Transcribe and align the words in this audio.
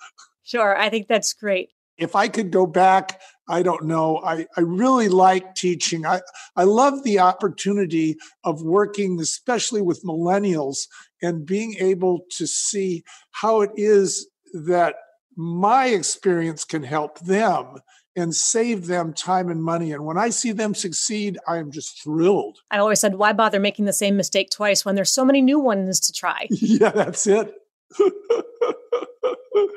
Sure. 0.43 0.77
I 0.77 0.89
think 0.89 1.07
that's 1.07 1.33
great. 1.33 1.71
If 1.97 2.15
I 2.15 2.27
could 2.27 2.51
go 2.51 2.67
back, 2.67 3.19
I 3.47 3.63
don't 3.63 3.85
know. 3.85 4.17
I, 4.23 4.47
I 4.57 4.61
really 4.61 5.07
like 5.07 5.55
teaching. 5.55 6.05
I, 6.05 6.21
I 6.55 6.63
love 6.63 7.03
the 7.03 7.19
opportunity 7.19 8.17
of 8.43 8.61
working, 8.61 9.19
especially 9.19 9.81
with 9.81 10.03
millennials, 10.03 10.87
and 11.21 11.45
being 11.45 11.75
able 11.79 12.21
to 12.37 12.47
see 12.47 13.03
how 13.31 13.61
it 13.61 13.71
is 13.75 14.27
that 14.53 14.95
my 15.35 15.87
experience 15.87 16.63
can 16.63 16.83
help 16.83 17.19
them 17.19 17.77
and 18.15 18.33
save 18.33 18.87
them 18.87 19.13
time 19.13 19.49
and 19.49 19.61
money. 19.61 19.91
And 19.91 20.05
when 20.05 20.17
I 20.17 20.29
see 20.29 20.53
them 20.53 20.73
succeed, 20.73 21.37
I 21.47 21.57
am 21.57 21.71
just 21.71 22.01
thrilled. 22.01 22.59
I 22.71 22.77
always 22.77 23.01
said, 23.01 23.15
why 23.15 23.33
bother 23.33 23.59
making 23.59 23.85
the 23.85 23.93
same 23.93 24.15
mistake 24.15 24.49
twice 24.49 24.85
when 24.85 24.95
there's 24.95 25.11
so 25.11 25.25
many 25.25 25.41
new 25.41 25.59
ones 25.59 25.99
to 26.01 26.13
try? 26.13 26.47
yeah, 26.49 26.91
that's 26.91 27.27
it. 27.27 27.53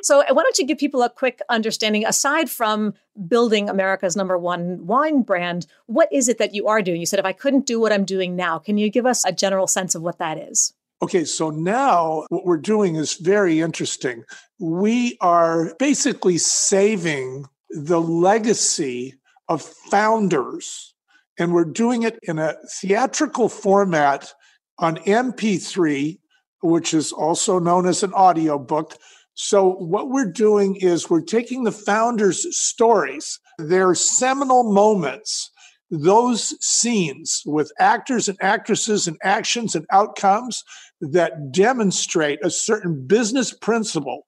so, 0.02 0.20
uh, 0.20 0.32
why 0.32 0.42
don't 0.42 0.58
you 0.58 0.66
give 0.66 0.78
people 0.78 1.02
a 1.02 1.10
quick 1.10 1.40
understanding 1.48 2.06
aside 2.06 2.48
from 2.48 2.94
building 3.26 3.68
America's 3.68 4.16
number 4.16 4.38
one 4.38 4.86
wine 4.86 5.22
brand, 5.22 5.66
what 5.86 6.08
is 6.12 6.28
it 6.28 6.38
that 6.38 6.54
you 6.54 6.68
are 6.68 6.80
doing? 6.80 7.00
You 7.00 7.06
said, 7.06 7.18
if 7.18 7.24
I 7.24 7.32
couldn't 7.32 7.66
do 7.66 7.80
what 7.80 7.92
I'm 7.92 8.04
doing 8.04 8.36
now, 8.36 8.58
can 8.58 8.78
you 8.78 8.88
give 8.88 9.06
us 9.06 9.24
a 9.24 9.32
general 9.32 9.66
sense 9.66 9.96
of 9.96 10.02
what 10.02 10.18
that 10.18 10.38
is? 10.38 10.74
Okay, 11.00 11.24
so 11.24 11.50
now 11.50 12.24
what 12.28 12.44
we're 12.44 12.56
doing 12.56 12.96
is 12.96 13.14
very 13.14 13.60
interesting. 13.60 14.24
We 14.58 15.16
are 15.20 15.72
basically 15.78 16.38
saving 16.38 17.46
the 17.70 18.00
legacy 18.00 19.14
of 19.48 19.62
founders, 19.62 20.94
and 21.38 21.52
we're 21.52 21.64
doing 21.64 22.02
it 22.02 22.18
in 22.24 22.40
a 22.40 22.56
theatrical 22.80 23.48
format 23.48 24.32
on 24.80 24.96
MP3, 24.96 26.18
which 26.62 26.92
is 26.92 27.12
also 27.12 27.60
known 27.60 27.86
as 27.86 28.02
an 28.02 28.12
audiobook. 28.12 28.96
So, 29.34 29.74
what 29.74 30.10
we're 30.10 30.32
doing 30.32 30.74
is 30.76 31.08
we're 31.08 31.20
taking 31.20 31.62
the 31.62 31.70
founders' 31.70 32.44
stories, 32.58 33.38
their 33.58 33.94
seminal 33.94 34.72
moments, 34.72 35.52
those 35.90 36.54
scenes 36.64 37.42
with 37.46 37.72
actors 37.78 38.28
and 38.28 38.38
actresses 38.40 39.06
and 39.08 39.16
actions 39.22 39.74
and 39.74 39.86
outcomes 39.90 40.64
that 41.00 41.52
demonstrate 41.52 42.38
a 42.44 42.50
certain 42.50 43.06
business 43.06 43.52
principle 43.52 44.26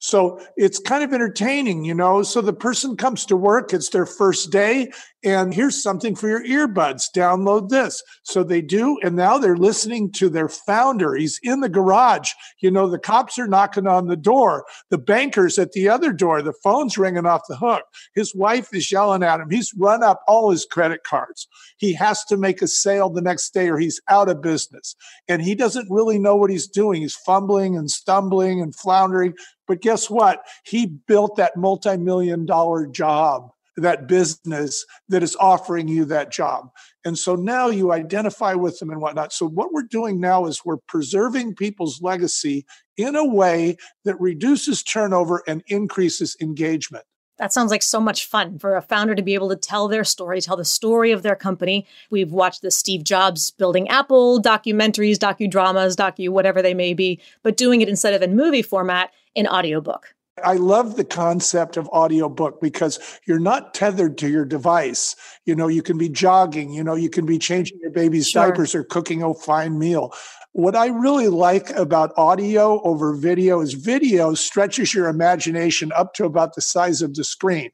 so 0.00 0.40
it's 0.56 0.78
kind 0.78 1.04
of 1.04 1.12
entertaining, 1.12 1.84
you 1.84 1.94
know. 1.94 2.22
So 2.22 2.40
the 2.40 2.54
person 2.54 2.96
comes 2.96 3.26
to 3.26 3.36
work, 3.36 3.74
it's 3.74 3.90
their 3.90 4.06
first 4.06 4.50
day, 4.50 4.90
and 5.22 5.52
here's 5.52 5.80
something 5.80 6.16
for 6.16 6.26
your 6.26 6.42
earbuds. 6.42 7.04
Download 7.14 7.68
this. 7.68 8.02
So 8.22 8.42
they 8.42 8.62
do, 8.62 8.98
and 9.02 9.14
now 9.14 9.36
they're 9.36 9.58
listening 9.58 10.10
to 10.12 10.30
their 10.30 10.48
founder. 10.48 11.14
He's 11.14 11.38
in 11.42 11.60
the 11.60 11.68
garage. 11.68 12.30
You 12.60 12.70
know, 12.70 12.88
the 12.88 12.98
cops 12.98 13.38
are 13.38 13.46
knocking 13.46 13.86
on 13.86 14.06
the 14.06 14.16
door, 14.16 14.64
the 14.88 14.98
banker's 14.98 15.58
at 15.58 15.72
the 15.72 15.90
other 15.90 16.12
door, 16.14 16.40
the 16.40 16.54
phone's 16.64 16.96
ringing 16.96 17.26
off 17.26 17.42
the 17.48 17.56
hook. 17.56 17.84
His 18.14 18.34
wife 18.34 18.68
is 18.72 18.90
yelling 18.90 19.22
at 19.22 19.40
him. 19.40 19.50
He's 19.50 19.74
run 19.76 20.02
up 20.02 20.22
all 20.26 20.50
his 20.50 20.64
credit 20.64 21.04
cards. 21.04 21.46
He 21.76 21.92
has 21.92 22.24
to 22.24 22.38
make 22.38 22.62
a 22.62 22.68
sale 22.68 23.10
the 23.10 23.20
next 23.20 23.52
day 23.52 23.68
or 23.68 23.76
he's 23.76 24.00
out 24.08 24.30
of 24.30 24.40
business. 24.40 24.96
And 25.28 25.42
he 25.42 25.54
doesn't 25.54 25.90
really 25.90 26.18
know 26.18 26.36
what 26.36 26.50
he's 26.50 26.66
doing. 26.66 27.02
He's 27.02 27.14
fumbling 27.14 27.76
and 27.76 27.90
stumbling 27.90 28.62
and 28.62 28.74
floundering 28.74 29.34
but 29.70 29.82
guess 29.82 30.10
what? 30.10 30.44
He 30.64 30.86
built 30.86 31.36
that 31.36 31.56
multi 31.56 31.96
million 31.96 32.44
dollar 32.44 32.88
job, 32.88 33.52
that 33.76 34.08
business 34.08 34.84
that 35.08 35.22
is 35.22 35.36
offering 35.36 35.86
you 35.86 36.04
that 36.06 36.32
job. 36.32 36.70
And 37.04 37.16
so 37.16 37.36
now 37.36 37.68
you 37.68 37.92
identify 37.92 38.54
with 38.54 38.80
them 38.80 38.90
and 38.90 39.00
whatnot. 39.00 39.32
So, 39.32 39.46
what 39.46 39.72
we're 39.72 39.84
doing 39.84 40.18
now 40.18 40.46
is 40.46 40.64
we're 40.64 40.78
preserving 40.88 41.54
people's 41.54 42.02
legacy 42.02 42.66
in 42.96 43.14
a 43.14 43.24
way 43.24 43.76
that 44.04 44.20
reduces 44.20 44.82
turnover 44.82 45.44
and 45.46 45.62
increases 45.68 46.36
engagement. 46.40 47.04
That 47.40 47.54
sounds 47.54 47.70
like 47.70 47.82
so 47.82 48.00
much 48.00 48.26
fun 48.26 48.58
for 48.58 48.76
a 48.76 48.82
founder 48.82 49.14
to 49.14 49.22
be 49.22 49.32
able 49.32 49.48
to 49.48 49.56
tell 49.56 49.88
their 49.88 50.04
story, 50.04 50.42
tell 50.42 50.58
the 50.58 50.64
story 50.64 51.10
of 51.10 51.22
their 51.22 51.34
company. 51.34 51.86
We've 52.10 52.30
watched 52.30 52.60
the 52.60 52.70
Steve 52.70 53.02
Jobs 53.02 53.50
building 53.50 53.88
Apple 53.88 54.42
documentaries, 54.42 55.16
docudramas, 55.16 55.96
docu 55.96 56.28
whatever 56.28 56.60
they 56.60 56.74
may 56.74 56.92
be, 56.92 57.18
but 57.42 57.56
doing 57.56 57.80
it 57.80 57.88
instead 57.88 58.12
of 58.12 58.20
in 58.20 58.36
movie 58.36 58.60
format 58.60 59.10
in 59.34 59.46
audiobook. 59.46 60.14
I 60.44 60.54
love 60.54 60.96
the 60.96 61.04
concept 61.04 61.76
of 61.76 61.88
audiobook 61.88 62.60
because 62.60 62.98
you're 63.26 63.38
not 63.38 63.74
tethered 63.74 64.16
to 64.18 64.28
your 64.28 64.44
device. 64.44 65.14
You 65.44 65.54
know, 65.54 65.68
you 65.68 65.82
can 65.82 65.98
be 65.98 66.08
jogging, 66.08 66.72
you 66.72 66.82
know, 66.82 66.94
you 66.94 67.10
can 67.10 67.26
be 67.26 67.38
changing 67.38 67.78
your 67.80 67.90
baby's 67.90 68.28
sure. 68.28 68.46
diapers 68.46 68.74
or 68.74 68.84
cooking 68.84 69.22
a 69.22 69.34
fine 69.34 69.78
meal. 69.78 70.14
What 70.52 70.74
I 70.74 70.88
really 70.88 71.28
like 71.28 71.70
about 71.70 72.12
audio 72.16 72.82
over 72.82 73.14
video 73.14 73.60
is 73.60 73.74
video 73.74 74.34
stretches 74.34 74.94
your 74.94 75.08
imagination 75.08 75.92
up 75.94 76.14
to 76.14 76.24
about 76.24 76.54
the 76.54 76.62
size 76.62 77.02
of 77.02 77.14
the 77.14 77.24
screen. 77.24 77.70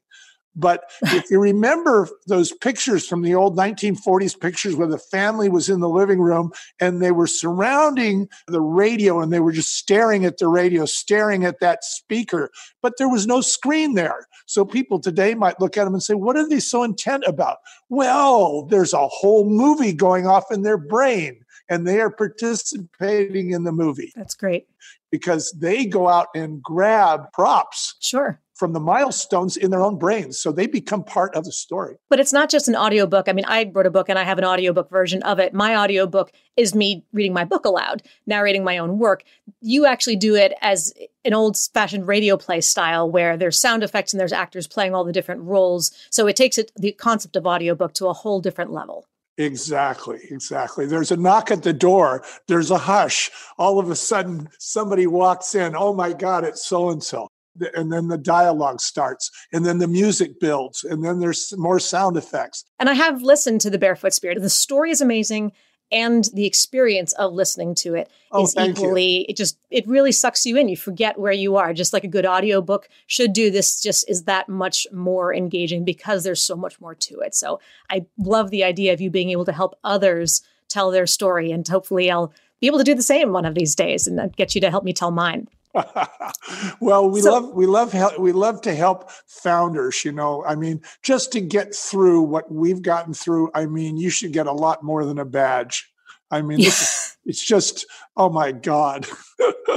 But 0.57 0.85
if 1.03 1.29
you 1.29 1.39
remember 1.39 2.09
those 2.25 2.51
pictures 2.51 3.07
from 3.07 3.21
the 3.21 3.35
old 3.35 3.55
1940s 3.55 4.39
pictures 4.39 4.75
where 4.75 4.87
the 4.87 4.97
family 4.97 5.49
was 5.49 5.69
in 5.69 5.81
the 5.81 5.89
living 5.89 6.19
room 6.19 6.51
and 6.79 6.99
they 6.99 7.11
were 7.11 7.27
surrounding 7.27 8.27
the 8.47 8.61
radio 8.61 9.21
and 9.21 9.31
they 9.31 9.39
were 9.39 9.51
just 9.51 9.75
staring 9.77 10.25
at 10.25 10.39
the 10.39 10.47
radio, 10.47 10.85
staring 10.85 11.45
at 11.45 11.59
that 11.59 11.83
speaker, 11.83 12.49
but 12.81 12.93
there 12.97 13.07
was 13.07 13.27
no 13.27 13.39
screen 13.39 13.93
there. 13.93 14.25
So 14.47 14.65
people 14.65 14.99
today 14.99 15.35
might 15.35 15.61
look 15.61 15.77
at 15.77 15.85
them 15.85 15.93
and 15.93 16.01
say, 16.01 16.15
What 16.15 16.37
are 16.37 16.49
they 16.49 16.59
so 16.59 16.83
intent 16.83 17.23
about? 17.27 17.57
Well, 17.89 18.63
there's 18.65 18.93
a 18.93 19.07
whole 19.07 19.47
movie 19.47 19.93
going 19.93 20.25
off 20.25 20.51
in 20.51 20.63
their 20.63 20.77
brain 20.77 21.39
and 21.69 21.85
they 21.85 21.99
are 21.99 22.09
participating 22.09 23.51
in 23.51 23.63
the 23.63 23.71
movie. 23.71 24.11
That's 24.15 24.35
great. 24.35 24.67
Because 25.11 25.53
they 25.57 25.85
go 25.85 26.09
out 26.09 26.27
and 26.33 26.63
grab 26.63 27.31
props. 27.31 27.95
Sure 28.01 28.41
from 28.57 28.73
the 28.73 28.79
milestones 28.79 29.55
in 29.55 29.69
their 29.71 29.81
own 29.81 29.97
brains. 29.97 30.39
So 30.39 30.51
they 30.51 30.67
become 30.67 31.03
part 31.03 31.35
of 31.35 31.45
the 31.45 31.51
story. 31.51 31.95
But 32.09 32.19
it's 32.19 32.33
not 32.33 32.49
just 32.49 32.67
an 32.67 32.75
audiobook. 32.75 33.29
I 33.29 33.33
mean, 33.33 33.45
I 33.47 33.71
wrote 33.71 33.85
a 33.85 33.91
book 33.91 34.09
and 34.09 34.17
I 34.17 34.23
have 34.23 34.39
an 34.39 34.45
audiobook 34.45 34.89
version 34.89 35.21
of 35.23 35.39
it. 35.39 35.53
My 35.53 35.77
audiobook 35.77 36.31
is 36.55 36.73
me 36.73 37.05
reading 37.13 37.33
my 37.33 37.45
book 37.45 37.65
aloud, 37.65 38.01
narrating 38.25 38.63
my 38.63 38.79
own 38.79 38.97
work. 38.97 39.23
You 39.61 39.85
actually 39.85 40.15
do 40.15 40.35
it 40.35 40.53
as 40.61 40.91
an 41.23 41.33
old 41.33 41.57
fashioned 41.73 42.07
radio 42.07 42.35
play 42.35 42.61
style 42.61 43.09
where 43.09 43.37
there's 43.37 43.59
sound 43.59 43.83
effects 43.83 44.11
and 44.11 44.19
there's 44.19 44.33
actors 44.33 44.67
playing 44.67 44.95
all 44.95 45.03
the 45.03 45.13
different 45.13 45.41
roles. 45.41 45.91
So 46.09 46.25
it 46.25 46.35
takes 46.35 46.57
it 46.57 46.71
the 46.75 46.93
concept 46.93 47.35
of 47.35 47.45
audiobook 47.45 47.93
to 47.95 48.07
a 48.07 48.13
whole 48.13 48.41
different 48.41 48.71
level. 48.71 49.05
Exactly, 49.37 50.19
exactly. 50.31 50.87
There's 50.87 51.11
a 51.11 51.17
knock 51.17 51.51
at 51.51 51.61
the 51.61 51.73
door, 51.73 52.23
there's 52.47 52.71
a 52.71 52.77
hush. 52.79 53.29
All 53.59 53.77
of 53.77 53.91
a 53.91 53.95
sudden, 53.95 54.49
somebody 54.57 55.05
walks 55.05 55.53
in. 55.53 55.75
Oh 55.75 55.93
my 55.93 56.11
God, 56.13 56.43
it's 56.43 56.65
so 56.65 56.89
and 56.89 57.03
so. 57.03 57.27
And 57.73 57.91
then 57.91 58.07
the 58.07 58.17
dialogue 58.17 58.81
starts, 58.81 59.31
and 59.51 59.65
then 59.65 59.79
the 59.79 59.87
music 59.87 60.39
builds, 60.39 60.83
and 60.83 61.03
then 61.03 61.19
there's 61.19 61.53
more 61.57 61.79
sound 61.79 62.17
effects. 62.17 62.65
And 62.79 62.89
I 62.89 62.93
have 62.93 63.21
listened 63.21 63.61
to 63.61 63.69
The 63.69 63.79
Barefoot 63.79 64.13
Spirit. 64.13 64.41
The 64.41 64.49
story 64.49 64.91
is 64.91 65.01
amazing 65.01 65.51
and 65.91 66.29
the 66.33 66.45
experience 66.45 67.13
of 67.13 67.33
listening 67.33 67.73
to 67.73 67.95
it 67.95 68.09
oh, 68.31 68.43
is 68.43 68.53
oh, 68.57 68.65
equally 68.65 69.19
you. 69.19 69.25
it 69.29 69.37
just 69.37 69.57
it 69.69 69.87
really 69.87 70.11
sucks 70.11 70.45
you 70.45 70.57
in 70.57 70.67
you 70.67 70.75
forget 70.75 71.17
where 71.17 71.31
you 71.31 71.55
are 71.55 71.73
just 71.73 71.93
like 71.93 72.03
a 72.03 72.09
good 72.09 72.25
audiobook 72.25 72.89
should 73.07 73.33
do 73.33 73.49
this 73.49 73.81
just 73.81 74.07
is 74.09 74.23
that 74.23 74.49
much 74.49 74.85
more 74.91 75.33
engaging 75.33 75.85
because 75.85 76.23
there's 76.23 76.41
so 76.41 76.55
much 76.55 76.79
more 76.81 76.95
to 76.95 77.19
it 77.19 77.33
so 77.33 77.59
i 77.89 78.05
love 78.17 78.49
the 78.49 78.63
idea 78.63 78.93
of 78.93 79.01
you 79.01 79.09
being 79.09 79.29
able 79.29 79.45
to 79.45 79.53
help 79.53 79.77
others 79.83 80.41
tell 80.67 80.91
their 80.91 81.07
story 81.07 81.51
and 81.51 81.67
hopefully 81.67 82.11
i'll 82.11 82.33
be 82.59 82.67
able 82.67 82.79
to 82.79 82.83
do 82.83 82.95
the 82.95 83.01
same 83.01 83.31
one 83.31 83.45
of 83.45 83.55
these 83.55 83.75
days 83.75 84.07
and 84.07 84.35
get 84.35 84.55
you 84.55 84.61
to 84.61 84.69
help 84.69 84.83
me 84.83 84.93
tell 84.93 85.11
mine 85.11 85.47
well, 86.79 87.09
we 87.09 87.21
so, 87.21 87.31
love 87.31 87.53
we 87.53 87.65
love 87.65 87.93
we 88.17 88.31
love 88.31 88.61
to 88.61 88.73
help 88.73 89.09
founders. 89.27 90.03
You 90.03 90.11
know, 90.11 90.43
I 90.45 90.55
mean, 90.55 90.81
just 91.03 91.31
to 91.33 91.41
get 91.41 91.73
through 91.73 92.23
what 92.23 92.51
we've 92.51 92.81
gotten 92.81 93.13
through. 93.13 93.51
I 93.53 93.65
mean, 93.65 93.97
you 93.97 94.09
should 94.09 94.33
get 94.33 94.47
a 94.47 94.53
lot 94.53 94.83
more 94.83 95.05
than 95.05 95.19
a 95.19 95.25
badge. 95.25 95.91
I 96.29 96.41
mean, 96.41 96.59
yeah. 96.59 96.69
it's 97.25 97.45
just 97.45 97.85
oh 98.15 98.29
my 98.29 98.51
god. 98.51 99.07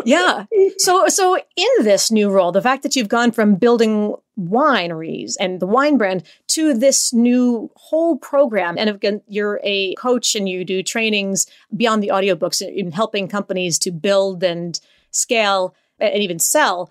yeah. 0.04 0.44
So 0.78 1.08
so 1.08 1.36
in 1.36 1.84
this 1.84 2.10
new 2.10 2.30
role, 2.30 2.52
the 2.52 2.62
fact 2.62 2.82
that 2.84 2.96
you've 2.96 3.08
gone 3.08 3.32
from 3.32 3.56
building 3.56 4.14
wineries 4.38 5.34
and 5.38 5.60
the 5.60 5.66
wine 5.66 5.98
brand 5.98 6.22
to 6.48 6.72
this 6.72 7.12
new 7.12 7.70
whole 7.76 8.16
program 8.16 8.78
and 8.78 8.88
again 8.88 9.20
you're 9.28 9.60
a 9.62 9.94
coach 9.96 10.34
and 10.34 10.48
you 10.48 10.64
do 10.64 10.82
trainings 10.82 11.46
beyond 11.76 12.02
the 12.02 12.08
audiobooks 12.08 12.62
in 12.62 12.90
helping 12.90 13.28
companies 13.28 13.78
to 13.78 13.90
build 13.90 14.42
and 14.42 14.80
scale 15.10 15.74
and 16.00 16.22
even 16.22 16.38
sell, 16.38 16.90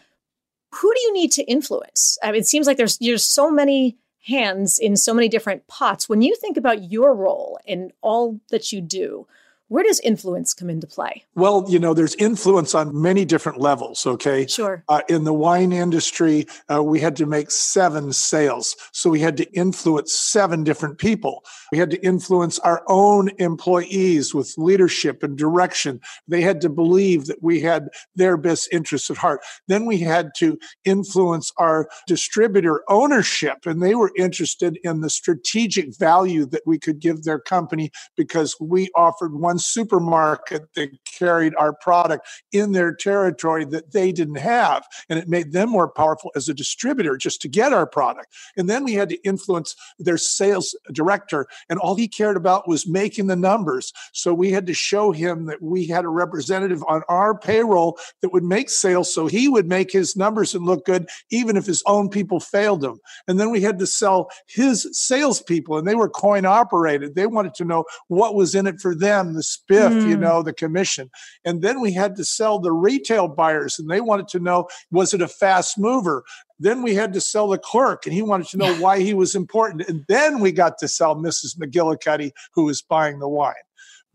who 0.75 0.93
do 0.93 1.01
you 1.01 1.13
need 1.13 1.31
to 1.33 1.43
influence? 1.43 2.17
I 2.23 2.31
mean, 2.31 2.41
it 2.41 2.47
seems 2.47 2.67
like 2.67 2.77
there's 2.77 2.97
there's 2.99 3.23
so 3.23 3.49
many 3.49 3.97
hands 4.25 4.77
in 4.77 4.95
so 4.95 5.13
many 5.13 5.27
different 5.27 5.67
pots. 5.67 6.07
When 6.07 6.21
you 6.21 6.35
think 6.35 6.57
about 6.57 6.91
your 6.91 7.15
role 7.15 7.59
in 7.65 7.91
all 8.01 8.39
that 8.49 8.71
you 8.71 8.81
do, 8.81 9.27
where 9.69 9.83
does 9.83 9.99
influence 10.01 10.53
come 10.53 10.69
into 10.69 10.87
play? 10.87 11.23
Well, 11.35 11.65
you 11.69 11.79
know, 11.79 11.93
there's 11.93 12.15
influence 12.15 12.75
on 12.75 12.99
many 12.99 13.23
different 13.23 13.59
levels. 13.59 14.05
Okay. 14.05 14.45
Sure. 14.47 14.83
Uh, 14.89 15.01
in 15.07 15.23
the 15.23 15.33
wine 15.33 15.71
industry, 15.71 16.47
uh, 16.73 16.83
we 16.83 16.99
had 16.99 17.15
to 17.17 17.25
make 17.25 17.51
seven 17.51 18.11
sales. 18.11 18.75
So 18.91 19.09
we 19.09 19.19
had 19.19 19.37
to 19.37 19.51
influence 19.53 20.13
seven 20.13 20.63
different 20.63 20.97
people. 20.97 21.43
We 21.71 21.77
had 21.77 21.91
to 21.91 22.03
influence 22.03 22.59
our 22.59 22.83
own 22.87 23.29
employees 23.37 24.33
with 24.33 24.53
leadership 24.57 25.23
and 25.23 25.37
direction. 25.37 26.01
They 26.27 26.41
had 26.41 26.61
to 26.61 26.69
believe 26.69 27.27
that 27.27 27.41
we 27.43 27.61
had 27.61 27.89
their 28.15 28.37
best 28.37 28.69
interests 28.71 29.09
at 29.09 29.17
heart. 29.17 29.41
Then 29.67 29.85
we 29.85 29.99
had 29.99 30.31
to 30.37 30.57
influence 30.83 31.51
our 31.57 31.87
distributor 32.07 32.83
ownership, 32.89 33.65
and 33.65 33.81
they 33.81 33.93
were 33.93 34.11
interested 34.17 34.79
in 34.83 35.01
the 35.01 35.09
strategic 35.09 35.95
value 35.97 36.45
that 36.47 36.63
we 36.65 36.79
could 36.79 36.99
give 36.99 37.23
their 37.23 37.39
company 37.39 37.91
because 38.17 38.55
we 38.59 38.89
offered 38.95 39.35
one 39.35 39.58
supermarket 39.59 40.73
that 40.75 40.89
carried 41.05 41.53
our 41.57 41.73
product 41.73 42.27
in 42.51 42.71
their 42.71 42.93
territory 42.93 43.65
that 43.65 43.91
they 43.91 44.11
didn't 44.11 44.39
have. 44.39 44.85
And 45.09 45.19
it 45.19 45.27
made 45.27 45.51
them 45.51 45.69
more 45.69 45.89
powerful 45.89 46.31
as 46.35 46.49
a 46.49 46.53
distributor 46.53 47.17
just 47.17 47.41
to 47.41 47.47
get 47.47 47.73
our 47.73 47.85
product. 47.85 48.33
And 48.57 48.69
then 48.69 48.83
we 48.83 48.93
had 48.93 49.09
to 49.09 49.21
influence 49.23 49.75
their 49.97 50.17
sales 50.17 50.75
director, 50.91 51.47
and 51.69 51.79
all 51.79 51.95
he 51.95 52.07
cared 52.07 52.37
about 52.37 52.67
was 52.67 52.87
making 52.87 53.27
the 53.27 53.35
numbers. 53.35 53.91
So 54.13 54.33
we 54.33 54.51
had 54.51 54.67
to 54.67 54.73
show 54.73 55.11
him 55.11 55.45
that 55.45 55.61
we 55.61 55.87
had 55.87 56.05
a 56.05 56.09
representative 56.09 56.83
on 56.87 57.03
our 57.09 57.37
payroll 57.37 57.97
that 58.21 58.33
would 58.33 58.43
make 58.43 58.69
sales 58.69 59.13
so 59.13 59.27
he 59.27 59.47
would 59.47 59.67
make 59.67 59.91
his 59.91 60.15
numbers 60.15 60.55
and 60.55 60.65
look 60.65 60.85
good, 60.85 61.07
even 61.29 61.57
if 61.57 61.65
his 61.65 61.83
own 61.85 62.09
people 62.09 62.39
failed 62.39 62.83
him. 62.83 62.99
And 63.27 63.39
then 63.39 63.51
we 63.51 63.61
had 63.61 63.79
to 63.79 63.87
sell 63.87 64.29
his 64.47 64.87
salespeople, 64.91 65.77
and 65.77 65.87
they 65.87 65.95
were 65.95 66.09
coin 66.09 66.45
operated. 66.45 67.15
They 67.15 67.27
wanted 67.27 67.53
to 67.55 67.65
know 67.65 67.85
what 68.07 68.35
was 68.35 68.55
in 68.55 68.67
it 68.67 68.79
for 68.79 68.95
them, 68.95 69.33
the 69.33 69.43
spiff, 69.49 69.91
mm. 69.91 70.07
you 70.07 70.17
know, 70.17 70.41
the 70.41 70.53
commission. 70.53 71.09
And 71.45 71.61
then 71.61 71.81
we 71.81 71.91
had 71.93 72.15
to 72.17 72.25
sell 72.25 72.59
the 72.59 72.71
retail 72.71 73.27
buyers, 73.27 73.79
and 73.79 73.89
they 73.89 74.01
wanted 74.01 74.27
to 74.29 74.39
know 74.39 74.67
was 74.91 75.13
it 75.13 75.21
a 75.21 75.27
fast 75.27 75.77
mover? 75.77 76.23
Then 76.59 76.81
we 76.83 76.95
had 76.95 77.13
to 77.13 77.21
sell 77.21 77.47
the 77.47 77.57
clerk, 77.57 78.05
and 78.05 78.13
he 78.13 78.21
wanted 78.21 78.47
to 78.47 78.57
know 78.57 78.73
why 78.79 78.99
he 78.99 79.13
was 79.13 79.35
important. 79.35 79.87
And 79.87 80.05
then 80.07 80.39
we 80.39 80.51
got 80.51 80.77
to 80.79 80.87
sell 80.87 81.15
Mrs. 81.15 81.57
McGillicuddy, 81.57 82.31
who 82.53 82.65
was 82.65 82.81
buying 82.81 83.19
the 83.19 83.29
wine. 83.29 83.53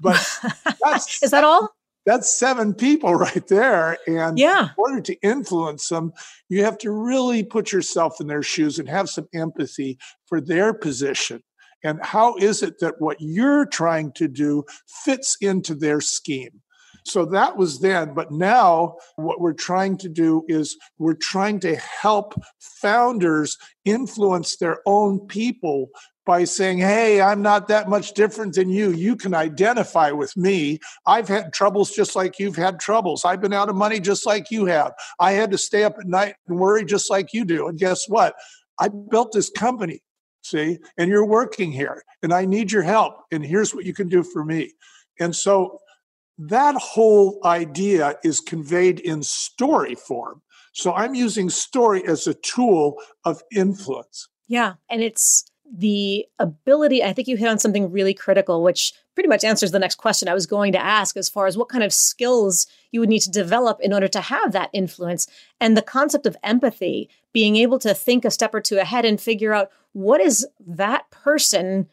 But 0.01 0.17
is 1.23 1.31
that 1.31 1.45
all? 1.45 1.71
That's 2.07 2.31
seven 2.31 2.75
people 2.75 3.15
right 3.15 3.47
there. 3.47 3.99
And 4.07 4.39
yeah. 4.39 4.65
in 4.65 4.71
order 4.77 5.01
to 5.01 5.15
influence 5.23 5.89
them, 5.89 6.13
you 6.49 6.65
have 6.65 6.79
to 6.79 6.91
really 6.91 7.43
put 7.43 7.73
yourself 7.73 8.21
in 8.21 8.27
their 8.27 8.43
shoes 8.43 8.79
and 8.79 8.89
have 8.89 9.09
some 9.09 9.29
empathy 9.35 9.99
for 10.27 10.41
their 10.41 10.75
position 10.75 11.43
and 11.85 12.01
how 12.03 12.35
is 12.37 12.63
it 12.63 12.81
that 12.81 13.01
what 13.01 13.17
you're 13.21 13.67
trying 13.67 14.11
to 14.13 14.27
do 14.27 14.65
fits 15.05 15.37
into 15.41 15.75
their 15.75 16.01
scheme 16.01 16.61
so 17.05 17.25
that 17.25 17.57
was 17.57 17.81
then 17.81 18.15
but 18.15 18.33
now 18.33 18.97
what 19.17 19.41
we're 19.41 19.53
trying 19.53 19.97
to 19.99 20.09
do 20.09 20.45
is 20.49 20.77
we're 20.99 21.15
trying 21.15 21.61
to 21.61 21.77
help 21.77 22.35
founders 22.59 23.57
influence 23.85 24.57
their 24.57 24.81
own 24.87 25.21
people 25.27 25.91
by 26.25 26.45
saying, 26.45 26.79
Hey, 26.79 27.21
I'm 27.21 27.43
not 27.43 27.69
that 27.69 27.89
much 27.89 28.13
different 28.15 28.55
than 28.55 28.69
you. 28.69 28.91
You 28.91 29.17
can 29.17 29.35
identify 29.35 30.11
with 30.11 30.37
me. 30.37 30.79
I've 31.07 31.29
had 31.29 31.53
troubles 31.53 31.91
just 31.91 32.17
like 32.17 32.39
you've 32.39 32.57
had 32.57 32.81
troubles. 32.81 33.25
I've 33.25 33.41
been 33.41 33.53
out 33.53 33.69
of 33.69 33.77
money 33.77 34.01
just 34.01 34.27
like 34.27 34.51
you 34.51 34.67
have. 34.67 34.93
I 35.21 35.33
had 35.33 35.51
to 35.51 35.59
stay 35.59 35.85
up 35.85 35.97
at 35.99 36.07
night 36.07 36.35
and 36.49 36.59
worry 36.59 36.85
just 36.85 37.11
like 37.11 37.33
you 37.33 37.45
do. 37.45 37.69
And 37.69 37.79
guess 37.79 38.09
what? 38.09 38.35
I 38.79 38.89
built 38.89 39.33
this 39.33 39.51
company 39.51 40.03
see, 40.45 40.79
and 40.97 41.11
you're 41.11 41.27
working 41.27 41.73
here, 41.73 42.05
and 42.23 42.33
I 42.33 42.45
need 42.45 42.71
your 42.71 42.83
help, 42.83 43.15
and 43.33 43.45
here's 43.45 43.75
what 43.75 43.85
you 43.85 43.95
can 43.95 44.09
do 44.09 44.23
for 44.23 44.45
me. 44.45 44.73
And 45.19 45.35
so 45.35 45.81
that 46.39 46.75
whole 46.75 47.41
idea 47.45 48.17
is 48.25 48.41
conveyed 48.41 49.01
in 49.01 49.23
story 49.23 49.95
form. 49.95 50.43
So 50.73 50.93
I'm 50.93 51.15
using 51.15 51.51
story 51.51 52.07
as 52.07 52.27
a 52.27 52.35
tool 52.35 52.97
of 53.25 53.43
influence. 53.55 54.29
Yeah. 54.49 54.75
And 54.91 55.03
it's 55.03 55.45
the 55.73 56.27
ability, 56.39 57.03
I 57.03 57.13
think 57.13 57.29
you 57.29 57.37
hit 57.37 57.49
on 57.49 57.59
something 57.59 57.91
really 57.91 58.13
critical, 58.15 58.63
which 58.63 58.93
pretty 59.15 59.29
much 59.29 59.45
answers 59.45 59.71
the 59.71 59.79
next 59.79 59.95
question 59.95 60.29
I 60.29 60.35
was 60.35 60.47
going 60.47 60.73
to 60.73 60.85
ask 60.85 61.17
as 61.17 61.29
far 61.29 61.47
as 61.47 61.57
what 61.57 61.69
kind 61.69 61.85
of 61.85 61.93
skills 61.93 62.67
you 62.91 63.01
would 63.01 63.09
need 63.09 63.23
to 63.23 63.31
develop 63.31 63.81
in 63.81 63.93
order 63.93 64.09
to 64.09 64.21
have 64.21 64.53
that 64.53 64.71
influence. 64.73 65.29
And 65.61 65.77
the 65.77 65.83
concept 65.83 66.27
of 66.27 66.37
empathy, 66.43 67.09
being 67.33 67.57
able 67.57 67.79
to 67.79 67.95
think 67.95 68.25
a 68.25 68.31
step 68.31 68.55
or 68.55 68.61
two 68.61 68.79
ahead 68.79 69.05
and 69.05 69.21
figure 69.21 69.55
out 69.55 69.71
what 69.95 70.21
is 70.21 70.47
that 70.67 71.11
person 71.11 71.89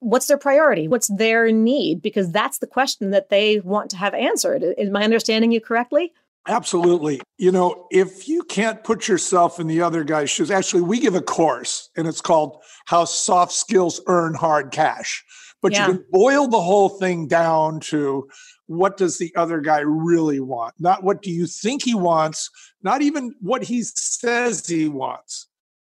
what's 0.00 0.26
their 0.26 0.38
priority 0.38 0.88
what's 0.88 1.08
their 1.08 1.52
need 1.52 2.00
because 2.00 2.32
that's 2.32 2.58
the 2.58 2.66
question 2.66 3.10
that 3.10 3.28
they 3.28 3.60
want 3.60 3.90
to 3.90 3.96
have 3.96 4.14
answered 4.14 4.64
is 4.78 4.90
my 4.90 5.04
understanding 5.04 5.52
you 5.52 5.60
correctly 5.60 6.12
Absolutely. 6.46 7.22
You 7.38 7.50
know, 7.52 7.86
if 7.90 8.28
you 8.28 8.42
can't 8.42 8.84
put 8.84 9.08
yourself 9.08 9.58
in 9.58 9.66
the 9.66 9.80
other 9.80 10.04
guy's 10.04 10.28
shoes, 10.28 10.50
actually, 10.50 10.82
we 10.82 11.00
give 11.00 11.14
a 11.14 11.22
course 11.22 11.88
and 11.96 12.06
it's 12.06 12.20
called 12.20 12.62
How 12.84 13.06
Soft 13.06 13.52
Skills 13.52 14.00
Earn 14.06 14.34
Hard 14.34 14.70
Cash. 14.70 15.24
But 15.62 15.72
yeah. 15.72 15.86
you 15.86 15.94
can 15.94 16.04
boil 16.12 16.46
the 16.46 16.60
whole 16.60 16.90
thing 16.90 17.26
down 17.26 17.80
to 17.80 18.28
what 18.66 18.98
does 18.98 19.16
the 19.16 19.34
other 19.36 19.60
guy 19.60 19.80
really 19.80 20.40
want? 20.40 20.74
Not 20.78 21.02
what 21.02 21.22
do 21.22 21.30
you 21.30 21.46
think 21.46 21.82
he 21.82 21.94
wants, 21.94 22.50
not 22.82 23.00
even 23.00 23.34
what 23.40 23.62
he 23.62 23.82
says 23.82 24.66
he 24.66 24.88
wants. 24.88 25.48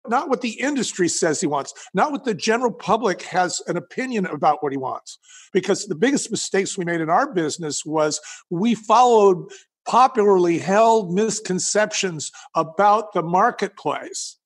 Not 0.08 0.28
what 0.28 0.40
the 0.40 0.60
industry 0.60 1.08
says 1.08 1.40
he 1.40 1.46
wants, 1.46 1.72
not 1.94 2.12
what 2.12 2.24
the 2.24 2.34
general 2.34 2.72
public 2.72 3.22
has 3.22 3.62
an 3.66 3.76
opinion 3.76 4.26
about 4.26 4.62
what 4.62 4.72
he 4.72 4.78
wants. 4.78 5.18
Because 5.52 5.86
the 5.86 5.94
biggest 5.94 6.30
mistakes 6.30 6.76
we 6.76 6.84
made 6.84 7.00
in 7.00 7.10
our 7.10 7.32
business 7.32 7.84
was 7.84 8.20
we 8.50 8.74
followed 8.74 9.46
popularly 9.86 10.58
held 10.58 11.12
misconceptions 11.12 12.30
about 12.54 13.12
the 13.12 13.22
marketplace. 13.22 14.38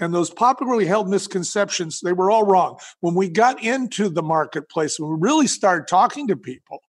And 0.00 0.14
those 0.14 0.30
popularly 0.30 0.86
held 0.86 1.08
misconceptions, 1.08 2.00
they 2.00 2.14
were 2.14 2.30
all 2.30 2.46
wrong. 2.46 2.78
When 3.00 3.14
we 3.14 3.28
got 3.28 3.62
into 3.62 4.08
the 4.08 4.22
marketplace, 4.22 4.98
when 4.98 5.10
we 5.10 5.16
really 5.20 5.46
started 5.46 5.86
talking 5.86 6.26
to 6.28 6.36
people, 6.36 6.82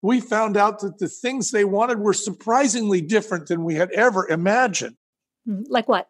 we 0.00 0.20
found 0.20 0.56
out 0.56 0.80
that 0.80 0.98
the 0.98 1.08
things 1.08 1.50
they 1.50 1.64
wanted 1.64 1.98
were 1.98 2.12
surprisingly 2.12 3.00
different 3.00 3.48
than 3.48 3.64
we 3.64 3.74
had 3.74 3.90
ever 3.92 4.28
imagined. 4.28 4.96
Hmm, 5.44 5.62
like 5.68 5.88
what? 5.88 6.08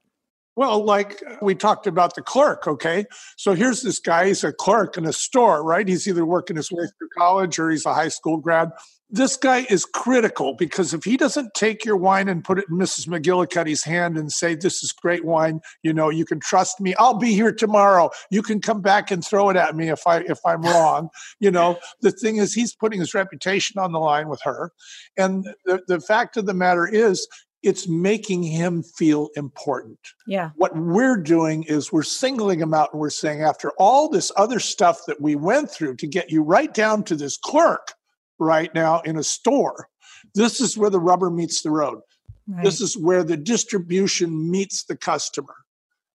Well, 0.54 0.84
like 0.84 1.22
uh, 1.28 1.36
we 1.40 1.54
talked 1.54 1.86
about 1.86 2.14
the 2.14 2.22
clerk, 2.22 2.66
okay? 2.66 3.06
So 3.36 3.54
here's 3.54 3.82
this 3.82 3.98
guy, 3.98 4.26
he's 4.26 4.44
a 4.44 4.52
clerk 4.52 4.98
in 4.98 5.06
a 5.06 5.12
store, 5.12 5.64
right? 5.64 5.88
He's 5.88 6.06
either 6.06 6.26
working 6.26 6.56
his 6.56 6.70
way 6.70 6.84
through 6.98 7.08
college 7.16 7.58
or 7.58 7.70
he's 7.70 7.86
a 7.86 7.94
high 7.94 8.08
school 8.08 8.36
grad. 8.36 8.70
This 9.08 9.36
guy 9.36 9.66
is 9.68 9.84
critical 9.84 10.54
because 10.54 10.94
if 10.94 11.04
he 11.04 11.18
doesn't 11.18 11.52
take 11.54 11.84
your 11.84 11.98
wine 11.98 12.28
and 12.28 12.42
put 12.42 12.58
it 12.58 12.64
in 12.70 12.78
Mrs. 12.78 13.08
McGillicuddy's 13.08 13.84
hand 13.84 14.16
and 14.16 14.32
say, 14.32 14.54
This 14.54 14.82
is 14.82 14.90
great 14.90 15.22
wine, 15.22 15.60
you 15.82 15.92
know, 15.92 16.08
you 16.08 16.24
can 16.24 16.40
trust 16.40 16.80
me. 16.80 16.94
I'll 16.98 17.18
be 17.18 17.34
here 17.34 17.52
tomorrow. 17.52 18.10
You 18.30 18.40
can 18.40 18.60
come 18.60 18.80
back 18.80 19.10
and 19.10 19.22
throw 19.22 19.50
it 19.50 19.56
at 19.56 19.76
me 19.76 19.90
if 19.90 20.06
I 20.06 20.20
if 20.20 20.38
I'm 20.46 20.62
wrong. 20.62 21.10
you 21.40 21.50
know, 21.50 21.78
the 22.00 22.10
thing 22.10 22.36
is 22.36 22.54
he's 22.54 22.74
putting 22.74 23.00
his 23.00 23.12
reputation 23.12 23.78
on 23.78 23.92
the 23.92 24.00
line 24.00 24.28
with 24.30 24.40
her. 24.44 24.70
And 25.18 25.44
the, 25.66 25.82
the 25.86 26.00
fact 26.00 26.38
of 26.38 26.46
the 26.46 26.54
matter 26.54 26.86
is 26.86 27.28
it's 27.62 27.88
making 27.88 28.42
him 28.42 28.82
feel 28.82 29.28
important. 29.36 29.98
Yeah. 30.26 30.50
What 30.56 30.76
we're 30.76 31.16
doing 31.16 31.62
is 31.64 31.92
we're 31.92 32.02
singling 32.02 32.60
him 32.60 32.74
out 32.74 32.90
and 32.92 33.00
we're 33.00 33.10
saying, 33.10 33.42
after 33.42 33.70
all 33.78 34.08
this 34.08 34.32
other 34.36 34.58
stuff 34.58 35.02
that 35.06 35.20
we 35.20 35.36
went 35.36 35.70
through 35.70 35.96
to 35.96 36.06
get 36.06 36.30
you 36.30 36.42
right 36.42 36.72
down 36.72 37.04
to 37.04 37.16
this 37.16 37.36
clerk 37.36 37.94
right 38.38 38.74
now 38.74 39.00
in 39.00 39.16
a 39.16 39.22
store, 39.22 39.88
this 40.34 40.60
is 40.60 40.76
where 40.76 40.90
the 40.90 41.00
rubber 41.00 41.30
meets 41.30 41.62
the 41.62 41.70
road. 41.70 42.00
Right. 42.48 42.64
This 42.64 42.80
is 42.80 42.96
where 42.96 43.22
the 43.22 43.36
distribution 43.36 44.50
meets 44.50 44.84
the 44.84 44.96
customer. 44.96 45.54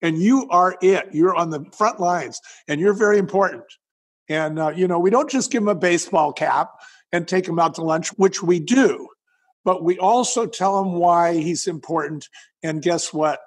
And 0.02 0.18
you 0.18 0.46
are 0.50 0.76
it. 0.82 1.08
You're 1.12 1.34
on 1.34 1.50
the 1.50 1.64
front 1.76 1.98
lines 1.98 2.40
and 2.68 2.80
you're 2.80 2.92
very 2.92 3.18
important. 3.18 3.64
And, 4.28 4.58
uh, 4.58 4.72
you 4.76 4.86
know, 4.86 4.98
we 4.98 5.10
don't 5.10 5.30
just 5.30 5.50
give 5.50 5.62
him 5.62 5.68
a 5.68 5.74
baseball 5.74 6.32
cap 6.32 6.70
and 7.10 7.26
take 7.26 7.48
him 7.48 7.58
out 7.58 7.74
to 7.76 7.82
lunch, 7.82 8.10
which 8.10 8.42
we 8.42 8.60
do 8.60 9.08
but 9.68 9.84
we 9.84 9.98
also 9.98 10.46
tell 10.46 10.82
him 10.82 10.94
why 10.94 11.34
he's 11.34 11.66
important. 11.66 12.26
And 12.62 12.80
guess 12.80 13.12
what? 13.12 13.40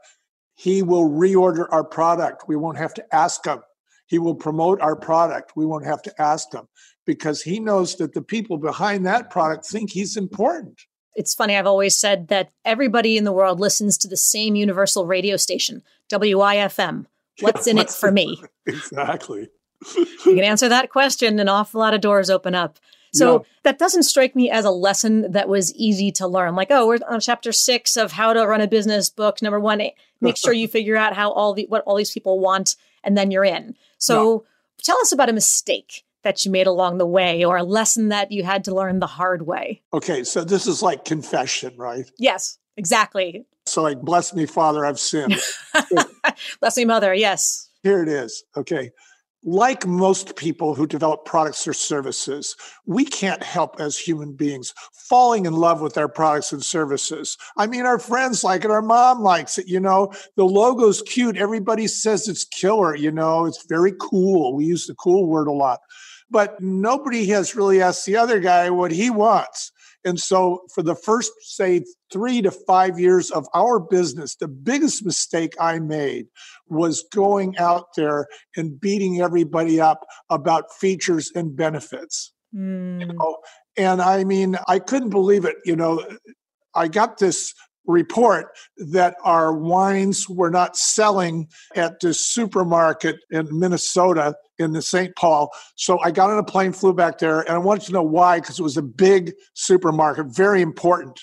He 0.53 0.83
will 0.83 1.09
reorder 1.09 1.65
our 1.71 1.83
product. 1.83 2.43
We 2.47 2.55
won't 2.55 2.77
have 2.77 2.93
to 2.93 3.05
ask 3.11 3.43
him. 3.43 3.63
He 4.05 4.19
will 4.19 4.35
promote 4.35 4.79
our 4.81 4.95
product. 4.95 5.53
We 5.55 5.65
won't 5.65 5.87
have 5.87 6.03
to 6.03 6.21
ask 6.21 6.53
him 6.53 6.67
because 7.07 7.41
he 7.41 7.59
knows 7.59 7.95
that 7.95 8.13
the 8.13 8.21
people 8.21 8.59
behind 8.59 9.03
that 9.07 9.31
product 9.31 9.65
think 9.65 9.89
he's 9.89 10.15
important. 10.15 10.83
It's 11.15 11.33
funny, 11.33 11.57
I've 11.57 11.65
always 11.65 11.97
said 11.97 12.27
that 12.27 12.51
everybody 12.63 13.17
in 13.17 13.23
the 13.23 13.33
world 13.33 13.59
listens 13.59 13.97
to 13.97 14.07
the 14.07 14.15
same 14.15 14.53
universal 14.53 15.07
radio 15.07 15.37
station, 15.37 15.81
WIFM. 16.11 17.07
What's 17.39 17.65
in 17.65 17.79
it 17.79 17.89
for 17.89 18.11
me? 18.11 18.39
Exactly. 18.67 19.49
you 19.97 20.35
can 20.35 20.43
answer 20.43 20.69
that 20.69 20.91
question, 20.91 21.39
an 21.39 21.49
awful 21.49 21.79
lot 21.79 21.95
of 21.95 22.01
doors 22.01 22.29
open 22.29 22.53
up. 22.53 22.77
So 23.13 23.33
yeah. 23.33 23.45
that 23.63 23.79
doesn't 23.79 24.03
strike 24.03 24.35
me 24.35 24.49
as 24.49 24.65
a 24.65 24.71
lesson 24.71 25.31
that 25.31 25.49
was 25.49 25.73
easy 25.75 26.11
to 26.13 26.27
learn. 26.27 26.55
Like, 26.55 26.71
oh, 26.71 26.87
we're 26.87 26.99
on 27.07 27.19
chapter 27.19 27.51
six 27.51 27.97
of 27.97 28.13
how 28.13 28.33
to 28.33 28.47
run 28.47 28.61
a 28.61 28.67
business 28.67 29.09
book. 29.09 29.41
Number 29.41 29.59
one, 29.59 29.81
make 30.21 30.37
sure 30.37 30.53
you 30.53 30.67
figure 30.67 30.95
out 30.95 31.13
how 31.13 31.31
all 31.31 31.53
the 31.53 31.65
what 31.67 31.83
all 31.83 31.95
these 31.95 32.11
people 32.11 32.39
want, 32.39 32.75
and 33.03 33.17
then 33.17 33.31
you're 33.31 33.45
in. 33.45 33.75
So 33.97 34.45
tell 34.81 34.97
us 34.99 35.11
about 35.11 35.29
a 35.29 35.33
mistake 35.33 36.05
that 36.23 36.45
you 36.45 36.51
made 36.51 36.67
along 36.67 36.99
the 36.99 37.05
way 37.05 37.43
or 37.43 37.57
a 37.57 37.63
lesson 37.63 38.09
that 38.09 38.31
you 38.31 38.43
had 38.43 38.63
to 38.65 38.75
learn 38.75 38.99
the 38.99 39.07
hard 39.07 39.45
way. 39.45 39.81
Okay, 39.93 40.23
so 40.23 40.43
this 40.43 40.67
is 40.67 40.81
like 40.81 41.03
confession, 41.03 41.73
right? 41.77 42.09
Yes, 42.17 42.59
exactly. 42.77 43.45
So 43.65 43.81
like 43.81 43.99
bless 44.01 44.33
me, 44.33 44.45
Father, 44.45 44.85
I've 44.85 44.99
sinned. 44.99 45.35
bless 46.59 46.77
me, 46.77 46.85
Mother, 46.85 47.13
yes. 47.13 47.69
Here 47.83 48.01
it 48.03 48.07
is. 48.07 48.43
Okay 48.55 48.91
like 49.43 49.87
most 49.87 50.35
people 50.35 50.75
who 50.75 50.85
develop 50.85 51.25
products 51.25 51.67
or 51.67 51.73
services, 51.73 52.55
we 52.85 53.05
can't 53.05 53.41
help 53.41 53.79
as 53.79 53.97
human 53.97 54.33
beings 54.33 54.73
falling 54.93 55.45
in 55.45 55.53
love 55.53 55.81
with 55.81 55.97
our 55.97 56.07
products 56.07 56.51
and 56.51 56.63
services. 56.63 57.37
I 57.57 57.67
mean, 57.67 57.85
our 57.85 57.97
friends 57.99 58.43
like 58.43 58.63
it, 58.63 58.71
our 58.71 58.81
mom 58.81 59.21
likes 59.21 59.57
it, 59.57 59.67
you 59.67 59.79
know, 59.79 60.13
the 60.35 60.45
logo's 60.45 61.01
cute. 61.01 61.37
Everybody 61.37 61.87
says 61.87 62.27
it's 62.27 62.45
killer, 62.45 62.95
you 62.95 63.11
know, 63.11 63.45
it's 63.45 63.65
very 63.67 63.93
cool. 63.99 64.55
We 64.55 64.65
use 64.65 64.85
the 64.85 64.95
cool 64.95 65.27
word 65.27 65.47
a 65.47 65.51
lot. 65.51 65.79
But 66.29 66.61
nobody 66.61 67.25
has 67.27 67.55
really 67.55 67.81
asked 67.81 68.05
the 68.05 68.15
other 68.15 68.39
guy 68.39 68.69
what 68.69 68.91
he 68.91 69.09
wants. 69.09 69.71
And 70.03 70.19
so, 70.19 70.61
for 70.73 70.81
the 70.81 70.95
first, 70.95 71.31
say, 71.41 71.83
three 72.11 72.41
to 72.41 72.51
five 72.51 72.99
years 72.99 73.29
of 73.29 73.45
our 73.53 73.79
business, 73.79 74.35
the 74.35 74.47
biggest 74.47 75.05
mistake 75.05 75.53
I 75.59 75.79
made 75.79 76.25
was 76.67 77.05
going 77.13 77.57
out 77.57 77.85
there 77.95 78.27
and 78.57 78.79
beating 78.79 79.21
everybody 79.21 79.79
up 79.79 80.05
about 80.29 80.73
features 80.73 81.31
and 81.35 81.55
benefits. 81.55 82.33
Mm. 82.55 83.01
You 83.01 83.07
know? 83.07 83.37
And 83.77 84.01
I 84.01 84.23
mean, 84.23 84.57
I 84.67 84.79
couldn't 84.79 85.11
believe 85.11 85.45
it. 85.45 85.57
You 85.65 85.75
know, 85.75 86.03
I 86.73 86.87
got 86.87 87.19
this 87.19 87.53
report 87.85 88.47
that 88.77 89.15
our 89.23 89.53
wines 89.53 90.29
were 90.29 90.51
not 90.51 90.77
selling 90.77 91.47
at 91.75 91.99
this 91.99 92.25
supermarket 92.25 93.17
in 93.31 93.47
Minnesota 93.51 94.35
in 94.59 94.73
the 94.73 94.81
St. 94.81 95.15
Paul. 95.15 95.49
So 95.75 95.99
I 95.99 96.11
got 96.11 96.29
on 96.29 96.37
a 96.37 96.43
plane, 96.43 96.73
flew 96.73 96.93
back 96.93 97.17
there, 97.17 97.41
and 97.41 97.51
I 97.51 97.57
wanted 97.57 97.85
to 97.87 97.93
know 97.93 98.03
why 98.03 98.39
because 98.39 98.59
it 98.59 98.63
was 98.63 98.77
a 98.77 98.83
big 98.83 99.33
supermarket, 99.53 100.27
very 100.27 100.61
important. 100.61 101.19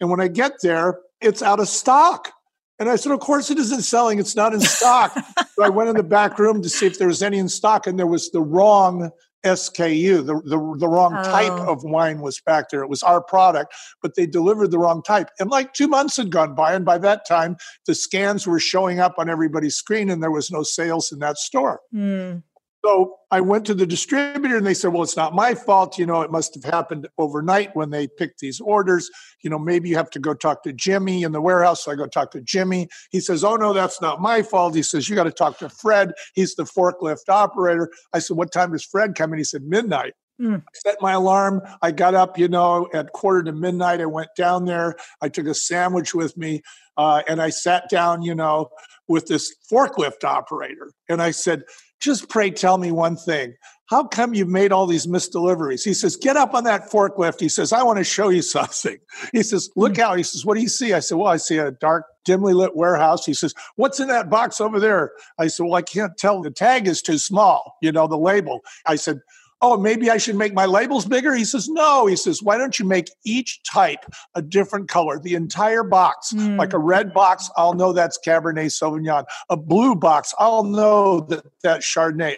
And 0.00 0.10
when 0.10 0.20
I 0.20 0.28
get 0.28 0.52
there, 0.62 0.98
it's 1.20 1.42
out 1.42 1.60
of 1.60 1.68
stock. 1.68 2.32
And 2.78 2.88
I 2.88 2.96
said, 2.96 3.12
Of 3.12 3.20
course 3.20 3.50
it 3.50 3.58
isn't 3.58 3.82
selling, 3.82 4.18
it's 4.18 4.34
not 4.34 4.54
in 4.54 4.60
stock. 4.60 5.14
so 5.54 5.62
I 5.62 5.68
went 5.68 5.90
in 5.90 5.96
the 5.96 6.02
back 6.02 6.38
room 6.38 6.62
to 6.62 6.68
see 6.68 6.86
if 6.86 6.98
there 6.98 7.08
was 7.08 7.22
any 7.22 7.38
in 7.38 7.48
stock, 7.48 7.86
and 7.86 7.98
there 7.98 8.06
was 8.06 8.30
the 8.30 8.40
wrong 8.40 9.10
SKU, 9.44 10.26
the, 10.26 10.40
the, 10.44 10.76
the 10.78 10.88
wrong 10.88 11.14
oh. 11.16 11.22
type 11.22 11.52
of 11.52 11.82
wine 11.82 12.20
was 12.20 12.40
back 12.44 12.68
there. 12.70 12.82
It 12.82 12.90
was 12.90 13.02
our 13.02 13.22
product, 13.22 13.74
but 14.02 14.14
they 14.14 14.26
delivered 14.26 14.70
the 14.70 14.78
wrong 14.78 15.02
type. 15.02 15.28
And 15.38 15.50
like 15.50 15.72
two 15.72 15.88
months 15.88 16.16
had 16.16 16.30
gone 16.30 16.54
by, 16.54 16.74
and 16.74 16.84
by 16.84 16.98
that 16.98 17.26
time, 17.26 17.56
the 17.86 17.94
scans 17.94 18.46
were 18.46 18.60
showing 18.60 19.00
up 19.00 19.14
on 19.18 19.30
everybody's 19.30 19.76
screen, 19.76 20.10
and 20.10 20.22
there 20.22 20.30
was 20.30 20.50
no 20.50 20.62
sales 20.62 21.12
in 21.12 21.18
that 21.20 21.38
store. 21.38 21.80
Mm. 21.94 22.42
So 22.84 23.16
I 23.30 23.42
went 23.42 23.66
to 23.66 23.74
the 23.74 23.86
distributor 23.86 24.56
and 24.56 24.66
they 24.66 24.74
said, 24.74 24.92
well, 24.92 25.02
it's 25.02 25.16
not 25.16 25.34
my 25.34 25.54
fault. 25.54 25.98
You 25.98 26.06
know, 26.06 26.22
it 26.22 26.30
must 26.30 26.54
have 26.54 26.64
happened 26.64 27.08
overnight 27.18 27.76
when 27.76 27.90
they 27.90 28.08
picked 28.08 28.40
these 28.40 28.60
orders. 28.60 29.10
You 29.42 29.50
know, 29.50 29.58
maybe 29.58 29.90
you 29.90 29.96
have 29.96 30.10
to 30.10 30.18
go 30.18 30.32
talk 30.32 30.62
to 30.62 30.72
Jimmy 30.72 31.22
in 31.22 31.32
the 31.32 31.42
warehouse. 31.42 31.84
So 31.84 31.92
I 31.92 31.94
go 31.94 32.06
talk 32.06 32.30
to 32.32 32.40
Jimmy. 32.40 32.88
He 33.10 33.20
says, 33.20 33.44
oh, 33.44 33.56
no, 33.56 33.74
that's 33.74 34.00
not 34.00 34.22
my 34.22 34.42
fault. 34.42 34.74
He 34.74 34.82
says, 34.82 35.08
you 35.08 35.14
got 35.14 35.24
to 35.24 35.32
talk 35.32 35.58
to 35.58 35.68
Fred. 35.68 36.12
He's 36.34 36.54
the 36.54 36.64
forklift 36.64 37.28
operator. 37.28 37.90
I 38.14 38.18
said, 38.18 38.36
what 38.38 38.50
time 38.50 38.72
does 38.72 38.84
Fred 38.84 39.14
come 39.14 39.32
in? 39.32 39.38
He 39.38 39.44
said, 39.44 39.62
midnight. 39.62 40.14
Mm. 40.40 40.62
I 40.62 40.78
set 40.88 41.02
my 41.02 41.12
alarm. 41.12 41.60
I 41.82 41.90
got 41.90 42.14
up, 42.14 42.38
you 42.38 42.48
know, 42.48 42.88
at 42.94 43.12
quarter 43.12 43.42
to 43.42 43.52
midnight. 43.52 44.00
I 44.00 44.06
went 44.06 44.30
down 44.38 44.64
there. 44.64 44.96
I 45.20 45.28
took 45.28 45.46
a 45.46 45.54
sandwich 45.54 46.14
with 46.14 46.34
me 46.38 46.62
uh, 46.96 47.22
and 47.28 47.42
I 47.42 47.50
sat 47.50 47.90
down, 47.90 48.22
you 48.22 48.34
know, 48.34 48.70
with 49.06 49.26
this 49.26 49.54
forklift 49.70 50.24
operator. 50.24 50.92
And 51.10 51.20
I 51.20 51.32
said, 51.32 51.64
just 52.00 52.28
pray 52.28 52.50
tell 52.50 52.78
me 52.78 52.90
one 52.90 53.16
thing. 53.16 53.54
How 53.90 54.04
come 54.04 54.34
you've 54.34 54.48
made 54.48 54.70
all 54.70 54.86
these 54.86 55.08
missed 55.08 55.32
deliveries? 55.32 55.82
He 55.82 55.94
says, 55.94 56.16
Get 56.16 56.36
up 56.36 56.54
on 56.54 56.62
that 56.64 56.90
forklift. 56.90 57.40
He 57.40 57.48
says, 57.48 57.72
I 57.72 57.82
want 57.82 57.98
to 57.98 58.04
show 58.04 58.28
you 58.28 58.40
something. 58.56 58.96
He 59.32 59.42
says, 59.42 59.68
Look 59.76 59.96
hmm. 59.96 60.02
out. 60.02 60.16
He 60.16 60.22
says, 60.22 60.44
What 60.44 60.54
do 60.54 60.62
you 60.62 60.68
see? 60.68 60.92
I 60.92 61.00
said, 61.00 61.18
Well, 61.18 61.26
I 61.26 61.36
see 61.36 61.58
a 61.58 61.72
dark, 61.72 62.06
dimly 62.24 62.54
lit 62.54 62.76
warehouse. 62.76 63.26
He 63.26 63.34
says, 63.34 63.52
What's 63.76 64.00
in 64.00 64.08
that 64.08 64.30
box 64.30 64.60
over 64.60 64.78
there? 64.78 65.10
I 65.38 65.48
said, 65.48 65.64
Well, 65.64 65.74
I 65.74 65.82
can't 65.82 66.16
tell. 66.16 66.40
The 66.40 66.50
tag 66.50 66.86
is 66.86 67.02
too 67.02 67.18
small, 67.18 67.76
you 67.82 67.90
know, 67.90 68.06
the 68.06 68.16
label. 68.16 68.60
I 68.86 68.94
said, 68.94 69.20
oh, 69.62 69.76
maybe 69.76 70.10
I 70.10 70.16
should 70.16 70.36
make 70.36 70.54
my 70.54 70.66
labels 70.66 71.04
bigger? 71.04 71.34
He 71.34 71.44
says, 71.44 71.68
no. 71.68 72.06
He 72.06 72.16
says, 72.16 72.42
why 72.42 72.56
don't 72.56 72.78
you 72.78 72.84
make 72.84 73.10
each 73.24 73.62
type 73.62 74.04
a 74.34 74.42
different 74.42 74.88
color, 74.88 75.18
the 75.18 75.34
entire 75.34 75.84
box? 75.84 76.32
Mm. 76.32 76.58
Like 76.58 76.72
a 76.72 76.78
red 76.78 77.12
box, 77.12 77.50
I'll 77.56 77.74
know 77.74 77.92
that's 77.92 78.18
Cabernet 78.26 78.66
Sauvignon. 78.66 79.24
A 79.48 79.56
blue 79.56 79.94
box, 79.94 80.34
I'll 80.38 80.64
know 80.64 81.20
that 81.28 81.44
that's 81.62 81.86
Chardonnay. 81.86 82.36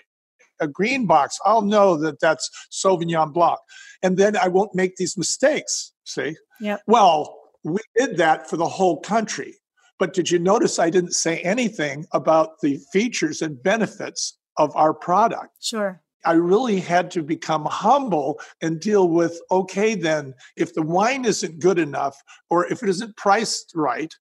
A 0.61 0.69
green 0.69 1.07
box, 1.07 1.39
I'll 1.45 1.63
know 1.63 1.97
that 1.97 2.21
that's 2.21 2.49
Sauvignon 2.71 3.33
Blanc. 3.33 3.59
And 4.03 4.17
then 4.17 4.37
I 4.37 4.49
won't 4.49 4.75
make 4.75 4.97
these 4.97 5.17
mistakes. 5.17 5.93
See? 6.05 6.37
Yeah. 6.61 6.79
Well, 6.87 7.39
we 7.65 7.81
did 7.97 8.17
that 8.17 8.51
for 8.51 8.57
the 8.57 8.67
whole 8.69 9.01
country. 9.01 9.55
But 9.99 10.15
did 10.15 10.31
you 10.31 10.41
notice 10.41 10.81
I 10.81 10.91
didn't 10.91 11.13
say 11.13 11.39
anything 11.41 12.07
about 12.13 12.61
the 12.61 12.79
features 12.93 13.41
and 13.41 13.63
benefits 13.63 14.37
of 14.57 14.75
our 14.75 14.93
product? 14.93 15.51
Sure. 15.61 16.03
I 16.25 16.33
really 16.33 16.81
had 16.81 17.11
to 17.13 17.23
become 17.23 17.65
humble 17.65 18.41
and 18.61 18.81
deal 18.81 19.09
with 19.09 19.41
okay, 19.51 19.95
then, 19.95 20.35
if 20.57 20.75
the 20.75 20.83
wine 20.83 21.25
isn't 21.25 21.61
good 21.61 21.79
enough 21.79 22.17
or 22.51 22.67
if 22.67 22.83
it 22.83 22.89
isn't 22.89 23.17
priced 23.17 23.73
right, 23.75 24.15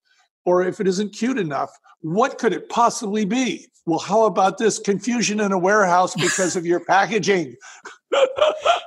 or 0.45 0.63
if 0.63 0.79
it 0.79 0.87
isn't 0.87 1.13
cute 1.13 1.37
enough, 1.37 1.71
what 2.01 2.37
could 2.37 2.53
it 2.53 2.69
possibly 2.69 3.25
be? 3.25 3.67
Well, 3.85 3.99
how 3.99 4.25
about 4.25 4.57
this 4.57 4.79
confusion 4.79 5.39
in 5.39 5.51
a 5.51 5.57
warehouse 5.57 6.15
because 6.15 6.55
of 6.55 6.65
your 6.65 6.79
packaging? 6.85 7.55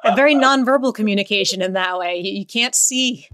a 0.05 0.15
very 0.15 0.35
nonverbal 0.35 0.95
communication 0.95 1.63
in 1.63 1.73
that 1.73 1.99
way. 1.99 2.21
You 2.21 2.47
can't 2.47 2.75
see 2.75 3.29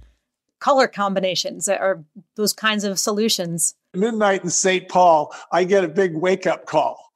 color 0.59 0.87
combinations 0.87 1.69
or 1.69 2.05
those 2.37 2.53
kinds 2.53 2.85
of 2.85 2.99
solutions. 2.99 3.75
Midnight 3.95 4.45
in 4.45 4.51
St. 4.51 4.89
Paul, 4.89 5.35
I 5.53 5.65
get 5.65 5.85
a 5.85 5.89
big 5.89 6.15
wake 6.15 6.47
up 6.47 6.67
call. 6.67 7.13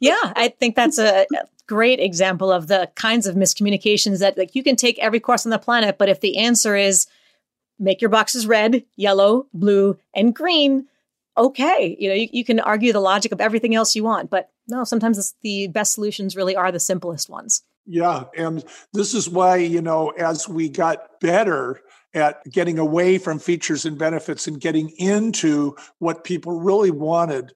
yeah, 0.00 0.32
I 0.36 0.48
think 0.48 0.76
that's 0.76 0.98
a 0.98 1.26
great 1.66 2.00
example 2.00 2.52
of 2.52 2.66
the 2.66 2.90
kinds 2.94 3.26
of 3.26 3.36
miscommunications 3.36 4.18
that 4.20 4.36
like 4.36 4.54
you 4.54 4.62
can 4.62 4.76
take 4.76 4.98
every 4.98 5.20
course 5.20 5.46
on 5.46 5.50
the 5.50 5.58
planet, 5.58 5.98
but 5.98 6.08
if 6.08 6.20
the 6.20 6.38
answer 6.38 6.76
is 6.76 7.06
make 7.78 8.00
your 8.00 8.10
boxes 8.10 8.46
red, 8.46 8.84
yellow, 8.96 9.46
blue, 9.52 9.98
and 10.14 10.34
green, 10.34 10.86
okay. 11.36 11.96
You 11.98 12.08
know, 12.08 12.14
you, 12.14 12.28
you 12.32 12.44
can 12.44 12.60
argue 12.60 12.92
the 12.92 13.00
logic 13.00 13.32
of 13.32 13.40
everything 13.40 13.74
else 13.74 13.96
you 13.96 14.04
want, 14.04 14.30
but 14.30 14.50
no, 14.68 14.84
sometimes 14.84 15.34
the 15.42 15.68
best 15.68 15.92
solutions 15.92 16.36
really 16.36 16.56
are 16.56 16.72
the 16.72 16.80
simplest 16.80 17.28
ones. 17.28 17.62
Yeah. 17.86 18.24
And 18.36 18.64
this 18.92 19.14
is 19.14 19.28
why, 19.28 19.56
you 19.56 19.82
know, 19.82 20.10
as 20.10 20.48
we 20.48 20.68
got 20.68 21.20
better 21.20 21.80
at 22.14 22.44
getting 22.50 22.78
away 22.78 23.18
from 23.18 23.38
features 23.38 23.84
and 23.84 23.98
benefits 23.98 24.46
and 24.46 24.60
getting 24.60 24.90
into 24.98 25.76
what 25.98 26.24
people 26.24 26.60
really 26.60 26.90
wanted, 26.90 27.52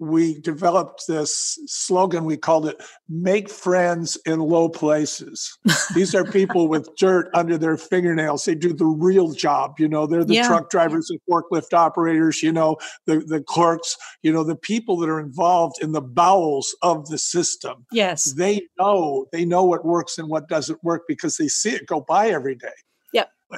we 0.00 0.40
developed 0.40 1.06
this 1.06 1.58
slogan. 1.66 2.24
We 2.24 2.38
called 2.38 2.66
it 2.66 2.82
Make 3.08 3.50
Friends 3.50 4.16
in 4.24 4.40
Low 4.40 4.68
Places. 4.68 5.58
These 5.94 6.14
are 6.14 6.24
people 6.24 6.68
with 6.68 6.88
dirt 6.96 7.28
under 7.34 7.58
their 7.58 7.76
fingernails. 7.76 8.44
They 8.44 8.54
do 8.54 8.72
the 8.72 8.86
real 8.86 9.32
job. 9.32 9.74
You 9.78 9.88
know, 9.88 10.06
they're 10.06 10.24
the 10.24 10.34
yeah. 10.34 10.48
truck 10.48 10.70
drivers 10.70 11.10
and 11.10 11.20
forklift 11.30 11.74
operators, 11.74 12.42
you 12.42 12.50
know, 12.50 12.76
the, 13.06 13.18
the 13.18 13.42
clerks, 13.42 13.96
you 14.22 14.32
know, 14.32 14.42
the 14.42 14.56
people 14.56 14.96
that 14.98 15.10
are 15.10 15.20
involved 15.20 15.76
in 15.82 15.92
the 15.92 16.00
bowels 16.00 16.74
of 16.82 17.08
the 17.08 17.18
system. 17.18 17.84
Yes. 17.92 18.32
They 18.32 18.62
know, 18.78 19.26
they 19.32 19.44
know 19.44 19.64
what 19.64 19.84
works 19.84 20.16
and 20.16 20.28
what 20.28 20.48
doesn't 20.48 20.82
work 20.82 21.02
because 21.06 21.36
they 21.36 21.48
see 21.48 21.70
it 21.70 21.86
go 21.86 22.00
by 22.00 22.28
every 22.28 22.54
day 22.54 22.68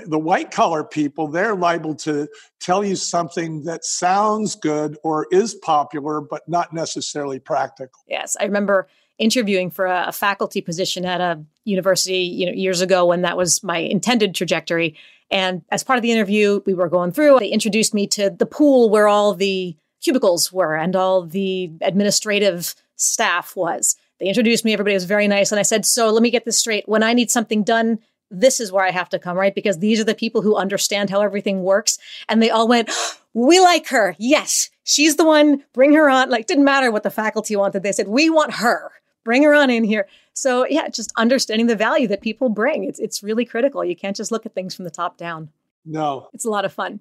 the 0.07 0.19
white 0.19 0.51
collar 0.51 0.85
people, 0.85 1.29
they're 1.29 1.55
liable 1.55 1.95
to 1.97 2.29
tell 2.61 2.85
you 2.85 2.97
something 2.97 3.65
that 3.65 3.85
sounds 3.85 4.55
good 4.55 4.97
or 5.03 5.27
is 5.31 5.55
popular, 5.55 6.21
but 6.21 6.49
not 6.49 6.73
necessarily 6.73 7.39
practical. 7.39 8.01
Yes. 8.09 8.37
I 8.41 8.45
remember 8.45 8.89
interviewing 9.19 9.71
for 9.71 9.87
a, 9.87 10.07
a, 10.09 10.13
faculty 10.13 10.61
position 10.61 11.05
at 11.05 11.21
a 11.21 11.43
university, 11.65 12.19
you 12.19 12.47
know, 12.47 12.53
years 12.53 12.81
ago 12.81 13.07
when 13.07 13.23
that 13.23 13.37
was 13.37 13.63
my 13.63 13.79
intended 13.79 14.35
trajectory. 14.35 14.97
And 15.31 15.63
as 15.71 15.85
part 15.85 15.99
of 15.99 16.03
the 16.03 16.13
interview, 16.13 16.61
we 16.67 16.75
were 16.75 16.89
going 16.89 17.13
through, 17.13 17.39
they 17.39 17.49
introduced 17.49 17.95
me 17.95 18.07
to 18.09 18.31
the 18.31 18.47
pool 18.47 18.91
where 18.91 19.09
all 19.09 19.35
the 19.35 19.77
cubicles 20.03 20.53
were 20.53 20.75
and 20.75 20.97
all 20.97 21.23
the 21.23 21.71
administrative 21.83 22.75
staff 22.97 23.55
was. 23.55 23.97
They 24.19 24.27
introduced 24.27 24.65
me, 24.65 24.73
everybody 24.73 24.95
was 24.95 25.05
very 25.05 25.29
nice. 25.29 25.53
And 25.53 25.59
I 25.59 25.63
said, 25.63 25.85
So 25.85 26.11
let 26.11 26.23
me 26.23 26.31
get 26.31 26.45
this 26.45 26.59
straight. 26.59 26.89
When 26.89 27.03
I 27.03 27.13
need 27.13 27.31
something 27.31 27.63
done, 27.63 27.99
this 28.33 28.59
is 28.59 28.73
where 28.73 28.85
I 28.85 28.91
have 28.91 29.09
to 29.11 29.19
come, 29.19 29.37
right? 29.37 29.55
Because 29.55 29.79
these 29.79 30.01
are 30.01 30.05
the 30.05 30.15
people 30.15 30.43
who 30.43 30.57
understand 30.57 31.11
how 31.11 31.21
everything 31.21 31.63
works. 31.63 31.99
And 32.29 32.43
they 32.43 32.51
all 32.51 32.67
went, 32.67 32.91
we 33.35 33.61
like 33.61 33.89
her. 33.89 34.17
Yes, 34.19 34.71
she's 34.83 35.17
the 35.17 35.25
one. 35.25 35.63
Bring 35.73 35.93
her 35.93 36.09
on. 36.11 36.31
Like, 36.31 36.47
didn't 36.47 36.65
matter 36.65 36.91
what 36.91 37.03
the 37.03 37.11
faculty 37.11 37.55
wanted. 37.55 37.83
They 37.83 37.93
said, 37.93 38.09
we 38.09 38.31
want 38.31 38.55
her. 38.55 38.91
Bring 39.25 39.45
her 39.45 39.55
on 39.55 39.71
in 39.71 39.85
here. 39.85 40.09
So 40.35 40.67
yeah, 40.67 40.89
just 40.89 41.13
understanding 41.17 41.67
the 41.67 41.77
value 41.77 42.09
that 42.09 42.23
people 42.23 42.49
bring. 42.49 42.85
It's, 42.85 42.99
it's 42.99 43.23
really 43.23 43.45
critical. 43.45 43.85
You 43.85 43.95
can't 43.95 44.17
just 44.17 44.33
look 44.33 44.47
at 44.47 44.55
things 44.55 44.75
from 44.75 44.85
the 44.85 44.91
top 44.91 45.17
down. 45.17 45.51
No. 45.85 46.29
It's 46.33 46.45
a 46.45 46.51
lot 46.51 46.65
of 46.65 46.73
fun. 46.73 47.01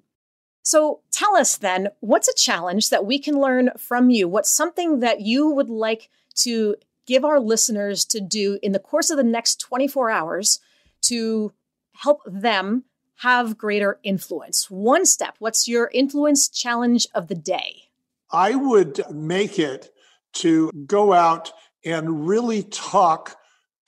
So 0.62 1.00
tell 1.10 1.34
us 1.34 1.56
then, 1.56 1.88
what's 2.00 2.28
a 2.28 2.34
challenge 2.34 2.90
that 2.90 3.04
we 3.04 3.18
can 3.18 3.40
learn 3.40 3.70
from 3.76 4.10
you? 4.10 4.28
What's 4.28 4.50
something 4.50 5.00
that 5.00 5.20
you 5.20 5.48
would 5.48 5.70
like 5.70 6.08
to 6.36 6.76
give 7.06 7.24
our 7.24 7.40
listeners 7.40 8.04
to 8.06 8.20
do 8.20 8.58
in 8.62 8.70
the 8.70 8.78
course 8.78 9.10
of 9.10 9.16
the 9.16 9.24
next 9.24 9.58
24 9.60 10.10
hours 10.10 10.60
to 11.02 11.52
help 11.94 12.20
them 12.26 12.84
have 13.16 13.56
greater 13.56 13.98
influence. 14.02 14.70
One 14.70 15.06
step, 15.06 15.36
what's 15.38 15.68
your 15.68 15.90
influence 15.92 16.48
challenge 16.48 17.06
of 17.14 17.28
the 17.28 17.34
day? 17.34 17.84
I 18.30 18.54
would 18.54 19.02
make 19.12 19.58
it 19.58 19.90
to 20.34 20.70
go 20.86 21.12
out 21.12 21.52
and 21.84 22.26
really 22.26 22.62
talk 22.64 23.36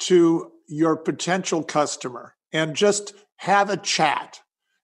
to 0.00 0.52
your 0.68 0.96
potential 0.96 1.62
customer 1.62 2.34
and 2.52 2.76
just 2.76 3.14
have 3.36 3.70
a 3.70 3.76
chat 3.76 4.40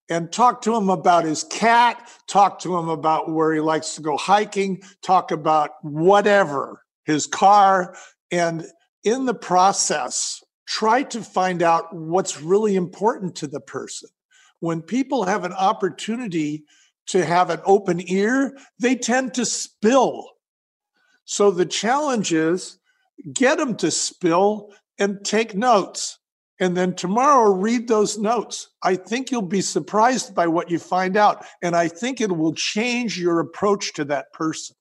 and 0.08 0.32
talk 0.32 0.62
to 0.62 0.74
him 0.74 0.90
about 0.90 1.24
his 1.24 1.44
cat, 1.44 2.08
talk 2.26 2.58
to 2.60 2.76
him 2.76 2.88
about 2.88 3.30
where 3.30 3.54
he 3.54 3.60
likes 3.60 3.94
to 3.94 4.02
go 4.02 4.16
hiking, 4.16 4.82
talk 5.02 5.30
about 5.30 5.70
whatever, 5.82 6.82
his 7.04 7.26
car. 7.26 7.94
And 8.32 8.66
in 9.04 9.26
the 9.26 9.34
process, 9.34 10.42
try 10.70 11.02
to 11.02 11.20
find 11.20 11.62
out 11.62 11.92
what's 11.92 12.40
really 12.40 12.76
important 12.76 13.34
to 13.34 13.48
the 13.48 13.60
person. 13.60 14.08
When 14.60 14.82
people 14.82 15.24
have 15.24 15.44
an 15.44 15.52
opportunity 15.52 16.62
to 17.08 17.24
have 17.24 17.50
an 17.50 17.60
open 17.64 18.00
ear, 18.08 18.56
they 18.78 18.94
tend 18.94 19.34
to 19.34 19.44
spill. 19.44 20.30
So 21.24 21.50
the 21.50 21.66
challenge 21.66 22.32
is 22.32 22.78
get 23.32 23.58
them 23.58 23.76
to 23.78 23.90
spill 23.90 24.70
and 24.96 25.24
take 25.24 25.56
notes. 25.56 26.18
And 26.60 26.76
then 26.76 26.94
tomorrow, 26.94 27.52
read 27.52 27.88
those 27.88 28.16
notes. 28.16 28.68
I 28.80 28.94
think 28.94 29.30
you'll 29.32 29.42
be 29.42 29.62
surprised 29.62 30.36
by 30.36 30.46
what 30.46 30.70
you 30.70 30.78
find 30.78 31.16
out. 31.16 31.44
And 31.62 31.74
I 31.74 31.88
think 31.88 32.20
it 32.20 32.30
will 32.30 32.54
change 32.54 33.18
your 33.18 33.40
approach 33.40 33.92
to 33.94 34.04
that 34.04 34.32
person. 34.32 34.76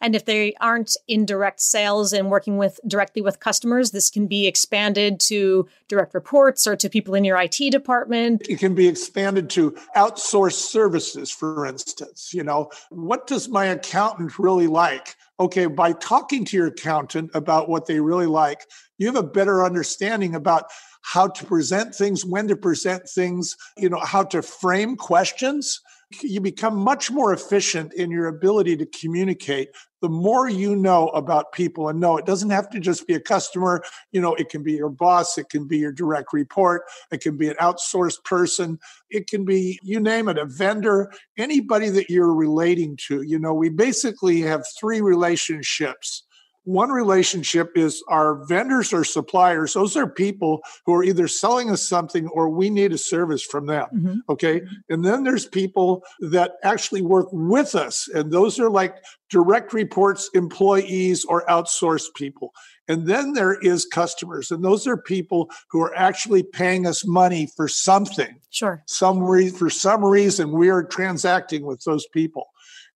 And 0.00 0.16
if 0.16 0.24
they 0.24 0.54
aren't 0.60 0.96
in 1.06 1.26
direct 1.26 1.60
sales 1.60 2.12
and 2.12 2.30
working 2.30 2.56
with 2.56 2.80
directly 2.86 3.22
with 3.22 3.40
customers, 3.40 3.90
this 3.90 4.10
can 4.10 4.26
be 4.26 4.46
expanded 4.46 5.20
to 5.20 5.68
direct 5.88 6.14
reports 6.14 6.66
or 6.66 6.76
to 6.76 6.88
people 6.88 7.14
in 7.14 7.24
your 7.24 7.38
IT 7.40 7.70
department. 7.70 8.46
It 8.48 8.58
can 8.58 8.74
be 8.74 8.88
expanded 8.88 9.50
to 9.50 9.72
outsourced 9.96 10.52
services, 10.70 11.30
for 11.30 11.66
instance. 11.66 12.32
You 12.32 12.44
know, 12.44 12.70
what 12.90 13.26
does 13.26 13.48
my 13.48 13.66
accountant 13.66 14.38
really 14.38 14.66
like? 14.66 15.16
Okay, 15.38 15.66
by 15.66 15.92
talking 15.92 16.44
to 16.46 16.56
your 16.56 16.66
accountant 16.66 17.30
about 17.34 17.68
what 17.68 17.86
they 17.86 18.00
really 18.00 18.26
like, 18.26 18.66
you 18.98 19.06
have 19.06 19.16
a 19.16 19.22
better 19.22 19.64
understanding 19.64 20.34
about 20.34 20.66
how 21.02 21.28
to 21.28 21.46
present 21.46 21.94
things, 21.94 22.24
when 22.24 22.46
to 22.48 22.56
present 22.56 23.08
things, 23.08 23.56
you 23.78 23.88
know, 23.88 23.98
how 23.98 24.22
to 24.22 24.42
frame 24.42 24.96
questions 24.96 25.80
you 26.22 26.40
become 26.40 26.76
much 26.76 27.10
more 27.10 27.32
efficient 27.32 27.92
in 27.94 28.10
your 28.10 28.26
ability 28.26 28.76
to 28.76 28.86
communicate 28.86 29.70
the 30.02 30.08
more 30.08 30.48
you 30.48 30.74
know 30.74 31.08
about 31.08 31.52
people. 31.52 31.88
And 31.88 32.00
know 32.00 32.16
it 32.16 32.26
doesn't 32.26 32.50
have 32.50 32.68
to 32.70 32.80
just 32.80 33.06
be 33.06 33.14
a 33.14 33.20
customer. 33.20 33.82
You 34.12 34.20
know 34.20 34.34
it 34.34 34.48
can 34.48 34.62
be 34.62 34.72
your 34.72 34.88
boss 34.88 35.38
it 35.38 35.48
can 35.50 35.66
be 35.66 35.78
your 35.78 35.92
direct 35.92 36.32
report 36.32 36.82
it 37.12 37.20
can 37.20 37.36
be 37.36 37.48
an 37.48 37.56
outsourced 37.60 38.24
person 38.24 38.78
it 39.10 39.28
can 39.28 39.44
be 39.44 39.78
you 39.82 40.00
name 40.00 40.28
it 40.28 40.38
a 40.38 40.46
vendor 40.46 41.12
anybody 41.38 41.88
that 41.90 42.10
you're 42.10 42.34
relating 42.34 42.96
to. 43.08 43.22
You 43.22 43.38
know 43.38 43.54
we 43.54 43.68
basically 43.68 44.40
have 44.40 44.64
three 44.78 45.00
relationships 45.00 46.24
one 46.64 46.90
relationship 46.90 47.72
is 47.74 48.02
our 48.08 48.44
vendors 48.46 48.92
or 48.92 49.04
suppliers. 49.04 49.74
Those 49.74 49.96
are 49.96 50.08
people 50.08 50.60
who 50.84 50.94
are 50.94 51.02
either 51.02 51.26
selling 51.26 51.70
us 51.70 51.82
something 51.82 52.28
or 52.28 52.50
we 52.50 52.70
need 52.70 52.92
a 52.92 52.98
service 52.98 53.42
from 53.42 53.66
them. 53.66 53.86
Mm-hmm. 53.94 54.14
Okay. 54.28 54.62
And 54.88 55.04
then 55.04 55.24
there's 55.24 55.46
people 55.46 56.02
that 56.20 56.52
actually 56.62 57.02
work 57.02 57.28
with 57.32 57.74
us. 57.74 58.08
And 58.14 58.30
those 58.30 58.60
are 58.60 58.70
like 58.70 58.96
direct 59.30 59.72
reports, 59.72 60.28
employees, 60.34 61.24
or 61.24 61.46
outsourced 61.46 62.14
people. 62.14 62.52
And 62.88 63.06
then 63.06 63.32
there 63.34 63.54
is 63.60 63.86
customers. 63.86 64.50
And 64.50 64.64
those 64.64 64.86
are 64.86 64.96
people 64.96 65.48
who 65.70 65.80
are 65.80 65.96
actually 65.96 66.42
paying 66.42 66.86
us 66.86 67.06
money 67.06 67.48
for 67.56 67.68
something. 67.68 68.40
Sure. 68.50 68.82
Some 68.86 69.22
re- 69.22 69.48
for 69.48 69.70
some 69.70 70.04
reason, 70.04 70.50
we 70.50 70.68
are 70.68 70.82
transacting 70.82 71.64
with 71.64 71.82
those 71.84 72.06
people. 72.08 72.49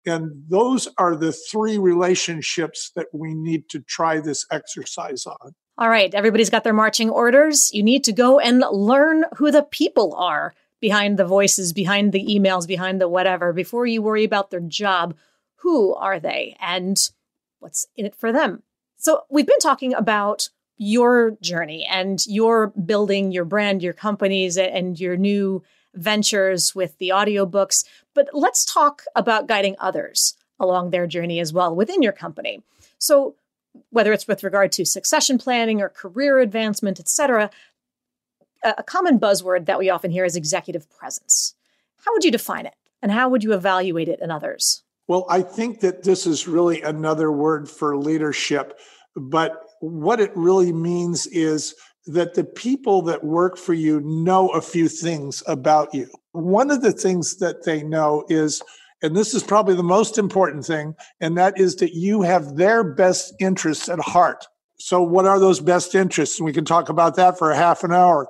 And 0.05 0.43
those 0.49 0.87
are 0.97 1.15
the 1.15 1.31
three 1.31 1.77
relationships 1.77 2.91
that 2.95 3.07
we 3.13 3.33
need 3.33 3.69
to 3.69 3.79
try 3.81 4.19
this 4.19 4.45
exercise 4.51 5.25
on. 5.25 5.53
All 5.77 5.89
right, 5.89 6.13
everybody's 6.13 6.49
got 6.49 6.63
their 6.63 6.73
marching 6.73 7.09
orders. 7.09 7.73
You 7.73 7.83
need 7.83 8.03
to 8.03 8.11
go 8.11 8.39
and 8.39 8.63
learn 8.71 9.25
who 9.37 9.49
the 9.49 9.63
people 9.63 10.13
are 10.15 10.53
behind 10.79 11.17
the 11.17 11.25
voices, 11.25 11.73
behind 11.73 12.11
the 12.11 12.25
emails, 12.25 12.67
behind 12.67 13.01
the 13.01 13.07
whatever. 13.07 13.53
Before 13.53 13.85
you 13.85 14.01
worry 14.01 14.23
about 14.23 14.51
their 14.51 14.59
job, 14.59 15.15
who 15.55 15.95
are 15.95 16.19
they 16.19 16.55
and 16.59 16.97
what's 17.59 17.87
in 17.95 18.05
it 18.05 18.15
for 18.15 18.31
them? 18.31 18.61
So, 18.97 19.23
we've 19.29 19.47
been 19.47 19.59
talking 19.59 19.93
about 19.93 20.49
your 20.77 21.37
journey 21.41 21.87
and 21.89 22.23
your 22.27 22.67
building 22.67 23.31
your 23.31 23.45
brand, 23.45 23.81
your 23.81 23.93
companies, 23.93 24.57
and 24.57 24.99
your 24.99 25.17
new 25.17 25.63
ventures 25.95 26.73
with 26.75 26.97
the 26.97 27.09
audiobooks. 27.09 27.85
But 28.13 28.29
let's 28.33 28.65
talk 28.65 29.03
about 29.15 29.47
guiding 29.47 29.75
others 29.79 30.35
along 30.59 30.89
their 30.89 31.07
journey 31.07 31.39
as 31.39 31.53
well 31.53 31.75
within 31.75 32.01
your 32.01 32.13
company. 32.13 32.61
So, 32.97 33.35
whether 33.89 34.13
it's 34.13 34.27
with 34.27 34.43
regard 34.43 34.71
to 34.73 34.85
succession 34.85 35.39
planning 35.39 35.81
or 35.81 35.89
career 35.89 36.39
advancement, 36.39 36.99
et 36.99 37.09
cetera, 37.09 37.49
a 38.63 38.83
common 38.83 39.19
buzzword 39.19 39.65
that 39.65 39.79
we 39.79 39.89
often 39.89 40.11
hear 40.11 40.25
is 40.25 40.35
executive 40.35 40.89
presence. 40.89 41.55
How 42.05 42.13
would 42.13 42.23
you 42.23 42.31
define 42.31 42.65
it? 42.65 42.75
And 43.01 43.11
how 43.11 43.29
would 43.29 43.43
you 43.43 43.53
evaluate 43.53 44.07
it 44.07 44.21
in 44.21 44.31
others? 44.31 44.83
Well, 45.07 45.25
I 45.29 45.41
think 45.41 45.81
that 45.81 46.03
this 46.03 46.25
is 46.25 46.47
really 46.47 46.81
another 46.81 47.31
word 47.31 47.69
for 47.69 47.97
leadership. 47.97 48.79
But 49.15 49.61
what 49.81 50.19
it 50.19 50.31
really 50.35 50.71
means 50.71 51.27
is 51.27 51.75
that 52.05 52.33
the 52.33 52.43
people 52.43 53.01
that 53.03 53.23
work 53.23 53.57
for 53.57 53.73
you 53.73 54.01
know 54.01 54.49
a 54.49 54.61
few 54.61 54.87
things 54.87 55.41
about 55.47 55.93
you. 55.93 56.09
One 56.33 56.71
of 56.71 56.81
the 56.81 56.91
things 56.91 57.37
that 57.37 57.63
they 57.63 57.83
know 57.83 58.25
is, 58.29 58.61
and 59.01 59.15
this 59.15 59.33
is 59.33 59.43
probably 59.43 59.75
the 59.75 59.83
most 59.83 60.17
important 60.17 60.65
thing, 60.65 60.95
and 61.21 61.37
that 61.37 61.59
is 61.59 61.75
that 61.77 61.93
you 61.93 62.21
have 62.21 62.55
their 62.55 62.83
best 62.83 63.33
interests 63.39 63.87
at 63.89 63.99
heart. 63.99 64.45
So, 64.79 65.01
what 65.01 65.25
are 65.25 65.39
those 65.39 65.59
best 65.59 65.95
interests? 65.95 66.39
And 66.39 66.45
we 66.45 66.53
can 66.53 66.65
talk 66.65 66.89
about 66.89 67.15
that 67.15 67.37
for 67.37 67.51
a 67.51 67.55
half 67.55 67.83
an 67.83 67.93
hour. 67.93 68.27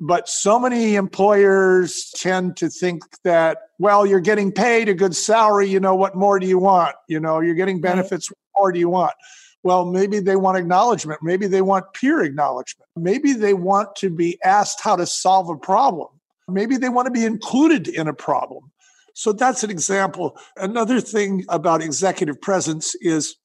But 0.00 0.30
so 0.30 0.58
many 0.58 0.94
employers 0.94 2.10
tend 2.16 2.56
to 2.56 2.70
think 2.70 3.02
that, 3.22 3.58
well, 3.78 4.06
you're 4.06 4.20
getting 4.20 4.50
paid 4.50 4.88
a 4.88 4.94
good 4.94 5.14
salary. 5.14 5.68
You 5.68 5.78
know, 5.78 5.94
what 5.94 6.14
more 6.14 6.38
do 6.38 6.46
you 6.46 6.58
want? 6.58 6.96
You 7.06 7.20
know, 7.20 7.40
you're 7.40 7.54
getting 7.54 7.82
benefits. 7.82 8.30
What 8.30 8.38
more 8.58 8.72
do 8.72 8.78
you 8.78 8.88
want? 8.88 9.12
Well, 9.62 9.84
maybe 9.84 10.20
they 10.20 10.36
want 10.36 10.58
acknowledgement. 10.58 11.22
Maybe 11.22 11.46
they 11.46 11.62
want 11.62 11.92
peer 11.92 12.22
acknowledgement. 12.22 12.88
Maybe 12.96 13.32
they 13.32 13.54
want 13.54 13.94
to 13.96 14.10
be 14.10 14.38
asked 14.42 14.80
how 14.80 14.96
to 14.96 15.06
solve 15.06 15.50
a 15.50 15.56
problem. 15.56 16.08
Maybe 16.48 16.76
they 16.76 16.88
want 16.88 17.06
to 17.06 17.12
be 17.12 17.24
included 17.24 17.88
in 17.88 18.08
a 18.08 18.14
problem. 18.14 18.70
So 19.14 19.32
that's 19.32 19.62
an 19.62 19.70
example. 19.70 20.38
Another 20.56 21.00
thing 21.00 21.44
about 21.48 21.82
executive 21.82 22.40
presence 22.40 22.94
is 23.00 23.36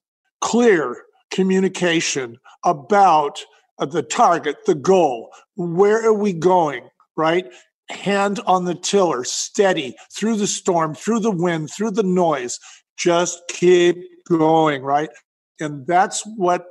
clear 0.41 1.03
communication 1.31 2.37
about 2.63 3.43
uh, 3.79 3.85
the 3.85 4.03
target, 4.03 4.57
the 4.65 4.75
goal. 4.75 5.31
Where 5.55 6.05
are 6.05 6.13
we 6.13 6.33
going? 6.33 6.87
Right? 7.17 7.45
Hand 7.89 8.39
on 8.47 8.65
the 8.65 8.75
tiller, 8.75 9.23
steady 9.23 9.95
through 10.15 10.37
the 10.37 10.47
storm, 10.47 10.95
through 10.95 11.19
the 11.19 11.31
wind, 11.31 11.71
through 11.71 11.91
the 11.91 12.03
noise. 12.03 12.59
Just 12.97 13.41
keep 13.49 13.97
going, 14.29 14.81
right? 14.81 15.09
And 15.59 15.85
that's 15.87 16.23
what 16.35 16.67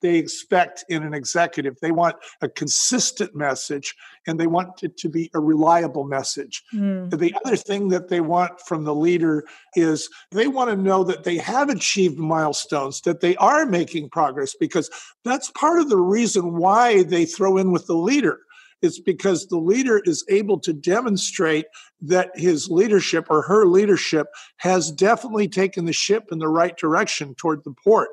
they 0.00 0.16
expect 0.16 0.84
in 0.88 1.02
an 1.02 1.14
executive. 1.14 1.76
They 1.80 1.90
want 1.90 2.16
a 2.40 2.48
consistent 2.48 3.34
message 3.34 3.94
and 4.26 4.38
they 4.40 4.46
want 4.46 4.82
it 4.82 4.96
to 4.98 5.08
be 5.08 5.30
a 5.34 5.40
reliable 5.40 6.04
message. 6.04 6.62
Mm. 6.74 7.18
The 7.18 7.34
other 7.44 7.56
thing 7.56 7.88
that 7.88 8.08
they 8.08 8.20
want 8.20 8.60
from 8.60 8.84
the 8.84 8.94
leader 8.94 9.44
is 9.74 10.08
they 10.30 10.48
want 10.48 10.70
to 10.70 10.76
know 10.76 11.04
that 11.04 11.24
they 11.24 11.36
have 11.36 11.68
achieved 11.68 12.18
milestones, 12.18 13.02
that 13.02 13.20
they 13.20 13.36
are 13.36 13.66
making 13.66 14.10
progress, 14.10 14.54
because 14.58 14.90
that's 15.24 15.50
part 15.50 15.80
of 15.80 15.88
the 15.88 15.98
reason 15.98 16.56
why 16.56 17.02
they 17.02 17.24
throw 17.26 17.56
in 17.56 17.70
with 17.70 17.86
the 17.86 17.96
leader. 17.96 18.38
It's 18.82 19.00
because 19.00 19.46
the 19.46 19.58
leader 19.58 20.00
is 20.04 20.24
able 20.28 20.58
to 20.60 20.72
demonstrate 20.72 21.66
that 22.02 22.30
his 22.34 22.70
leadership 22.70 23.26
or 23.30 23.42
her 23.42 23.66
leadership 23.66 24.28
has 24.58 24.90
definitely 24.90 25.48
taken 25.48 25.84
the 25.84 25.92
ship 25.92 26.28
in 26.32 26.38
the 26.38 26.48
right 26.48 26.76
direction 26.76 27.34
toward 27.34 27.62
the 27.64 27.74
port. 27.84 28.10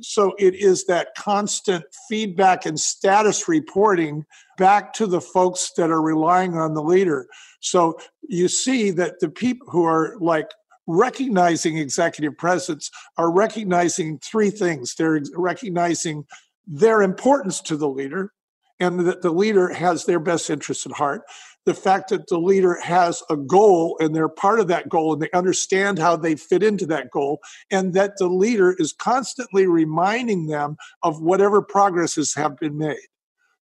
So 0.00 0.34
it 0.38 0.54
is 0.54 0.84
that 0.86 1.14
constant 1.16 1.84
feedback 2.08 2.66
and 2.66 2.78
status 2.78 3.48
reporting 3.48 4.24
back 4.58 4.92
to 4.94 5.06
the 5.06 5.20
folks 5.20 5.72
that 5.76 5.90
are 5.90 6.02
relying 6.02 6.56
on 6.56 6.74
the 6.74 6.82
leader. 6.82 7.26
So 7.60 7.98
you 8.22 8.48
see 8.48 8.90
that 8.92 9.20
the 9.20 9.30
people 9.30 9.66
who 9.70 9.84
are 9.84 10.16
like 10.20 10.50
recognizing 10.86 11.78
executive 11.78 12.36
presence 12.36 12.90
are 13.16 13.30
recognizing 13.30 14.18
three 14.18 14.50
things. 14.50 14.94
They're 14.94 15.22
recognizing 15.34 16.24
their 16.66 17.02
importance 17.02 17.60
to 17.62 17.76
the 17.76 17.88
leader 17.88 18.32
and 18.80 19.00
that 19.00 19.22
the 19.22 19.32
leader 19.32 19.72
has 19.72 20.04
their 20.04 20.20
best 20.20 20.50
interests 20.50 20.86
at 20.86 20.92
heart 20.92 21.22
the 21.68 21.74
fact 21.74 22.08
that 22.08 22.28
the 22.28 22.38
leader 22.38 22.80
has 22.80 23.22
a 23.28 23.36
goal 23.36 23.98
and 24.00 24.16
they're 24.16 24.26
part 24.26 24.58
of 24.58 24.68
that 24.68 24.88
goal 24.88 25.12
and 25.12 25.20
they 25.20 25.30
understand 25.32 25.98
how 25.98 26.16
they 26.16 26.34
fit 26.34 26.62
into 26.62 26.86
that 26.86 27.10
goal, 27.10 27.40
and 27.70 27.92
that 27.92 28.16
the 28.16 28.26
leader 28.26 28.74
is 28.78 28.94
constantly 28.94 29.66
reminding 29.66 30.46
them 30.46 30.78
of 31.02 31.20
whatever 31.20 31.60
progresses 31.60 32.34
have 32.34 32.56
been 32.56 32.78
made. 32.78 32.96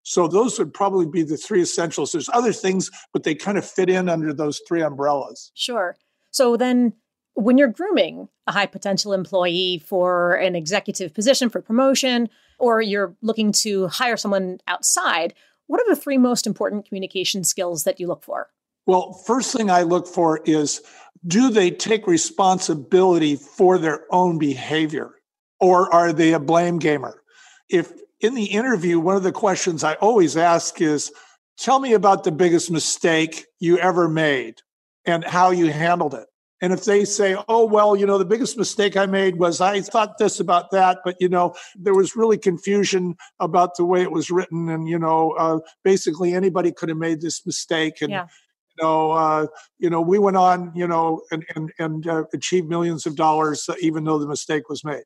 So 0.03 0.29
those 0.29 0.57
would 0.57 0.73
probably 0.73 1.05
be 1.05 1.21
the 1.21 1.35
three 1.35 1.61
essentials. 1.61 2.13
There's 2.13 2.29
other 2.31 2.53
things, 2.53 2.89
but 3.11 3.23
they 3.23 3.35
kind 3.35 3.57
of 3.57 3.69
fit 3.69 3.89
in 3.89 4.07
under 4.07 4.33
those 4.33 4.61
three 4.65 4.81
umbrellas. 4.81 5.51
Sure. 5.53 5.97
So 6.31 6.55
then 6.55 6.93
when 7.33 7.57
you're 7.57 7.67
grooming 7.67 8.29
a 8.47 8.53
high 8.53 8.67
potential 8.67 9.11
employee 9.11 9.83
for 9.85 10.35
an 10.35 10.55
executive 10.55 11.13
position 11.13 11.49
for 11.49 11.61
promotion, 11.61 12.29
or 12.57 12.81
you're 12.81 13.15
looking 13.21 13.51
to 13.51 13.87
hire 13.87 14.17
someone 14.17 14.59
outside, 14.67 15.33
what 15.67 15.81
are 15.81 15.89
the 15.93 15.99
three 15.99 16.17
most 16.17 16.47
important 16.47 16.87
communication 16.87 17.43
skills 17.43 17.83
that 17.83 17.99
you 17.99 18.07
look 18.07 18.23
for? 18.23 18.49
Well, 18.85 19.13
first 19.13 19.55
thing 19.55 19.69
I 19.69 19.83
look 19.83 20.07
for 20.07 20.41
is 20.45 20.81
do 21.25 21.49
they 21.49 21.71
take 21.71 22.07
responsibility 22.07 23.35
for 23.35 23.77
their 23.77 24.05
own 24.11 24.37
behavior 24.37 25.11
or 25.59 25.93
are 25.93 26.13
they 26.13 26.33
a 26.33 26.39
blame 26.39 26.79
gamer? 26.79 27.21
If 27.69 27.91
in 28.21 28.33
the 28.33 28.45
interview, 28.45 28.99
one 28.99 29.15
of 29.15 29.23
the 29.23 29.31
questions 29.31 29.83
I 29.83 29.95
always 29.95 30.37
ask 30.37 30.81
is 30.81 31.11
tell 31.57 31.79
me 31.79 31.93
about 31.93 32.23
the 32.23 32.31
biggest 32.31 32.71
mistake 32.71 33.45
you 33.59 33.77
ever 33.77 34.07
made 34.07 34.61
and 35.05 35.23
how 35.23 35.51
you 35.51 35.71
handled 35.71 36.13
it. 36.13 36.27
And 36.61 36.73
if 36.73 36.85
they 36.85 37.05
say, 37.05 37.37
oh, 37.47 37.65
well, 37.65 37.95
you 37.95 38.07
know, 38.07 38.17
the 38.17 38.25
biggest 38.25 38.57
mistake 38.57 38.97
I 38.97 39.05
made 39.05 39.37
was 39.37 39.61
I 39.61 39.81
thought 39.81 40.17
this 40.17 40.39
about 40.39 40.71
that, 40.71 40.99
but, 41.05 41.15
you 41.19 41.29
know, 41.29 41.53
there 41.75 41.93
was 41.93 42.15
really 42.15 42.37
confusion 42.37 43.15
about 43.39 43.75
the 43.75 43.85
way 43.85 44.01
it 44.01 44.11
was 44.11 44.31
written. 44.31 44.67
And, 44.69 44.87
you 44.87 44.97
know, 44.97 45.31
uh, 45.37 45.59
basically 45.83 46.33
anybody 46.33 46.71
could 46.71 46.89
have 46.89 46.97
made 46.97 47.21
this 47.21 47.45
mistake. 47.45 48.01
And, 48.01 48.09
yeah. 48.09 48.25
you 48.69 48.83
know, 48.83 49.11
uh, 49.11 49.47
you 49.77 49.89
know, 49.91 50.01
we 50.01 50.17
went 50.17 50.37
on, 50.37 50.71
you 50.73 50.87
know, 50.87 51.21
and, 51.31 51.45
and, 51.55 51.71
and 51.77 52.07
uh, 52.07 52.23
achieved 52.33 52.67
millions 52.67 53.05
of 53.05 53.15
dollars, 53.15 53.69
uh, 53.69 53.75
even 53.79 54.03
though 54.03 54.17
the 54.17 54.27
mistake 54.27 54.67
was 54.67 54.83
made. 54.83 55.03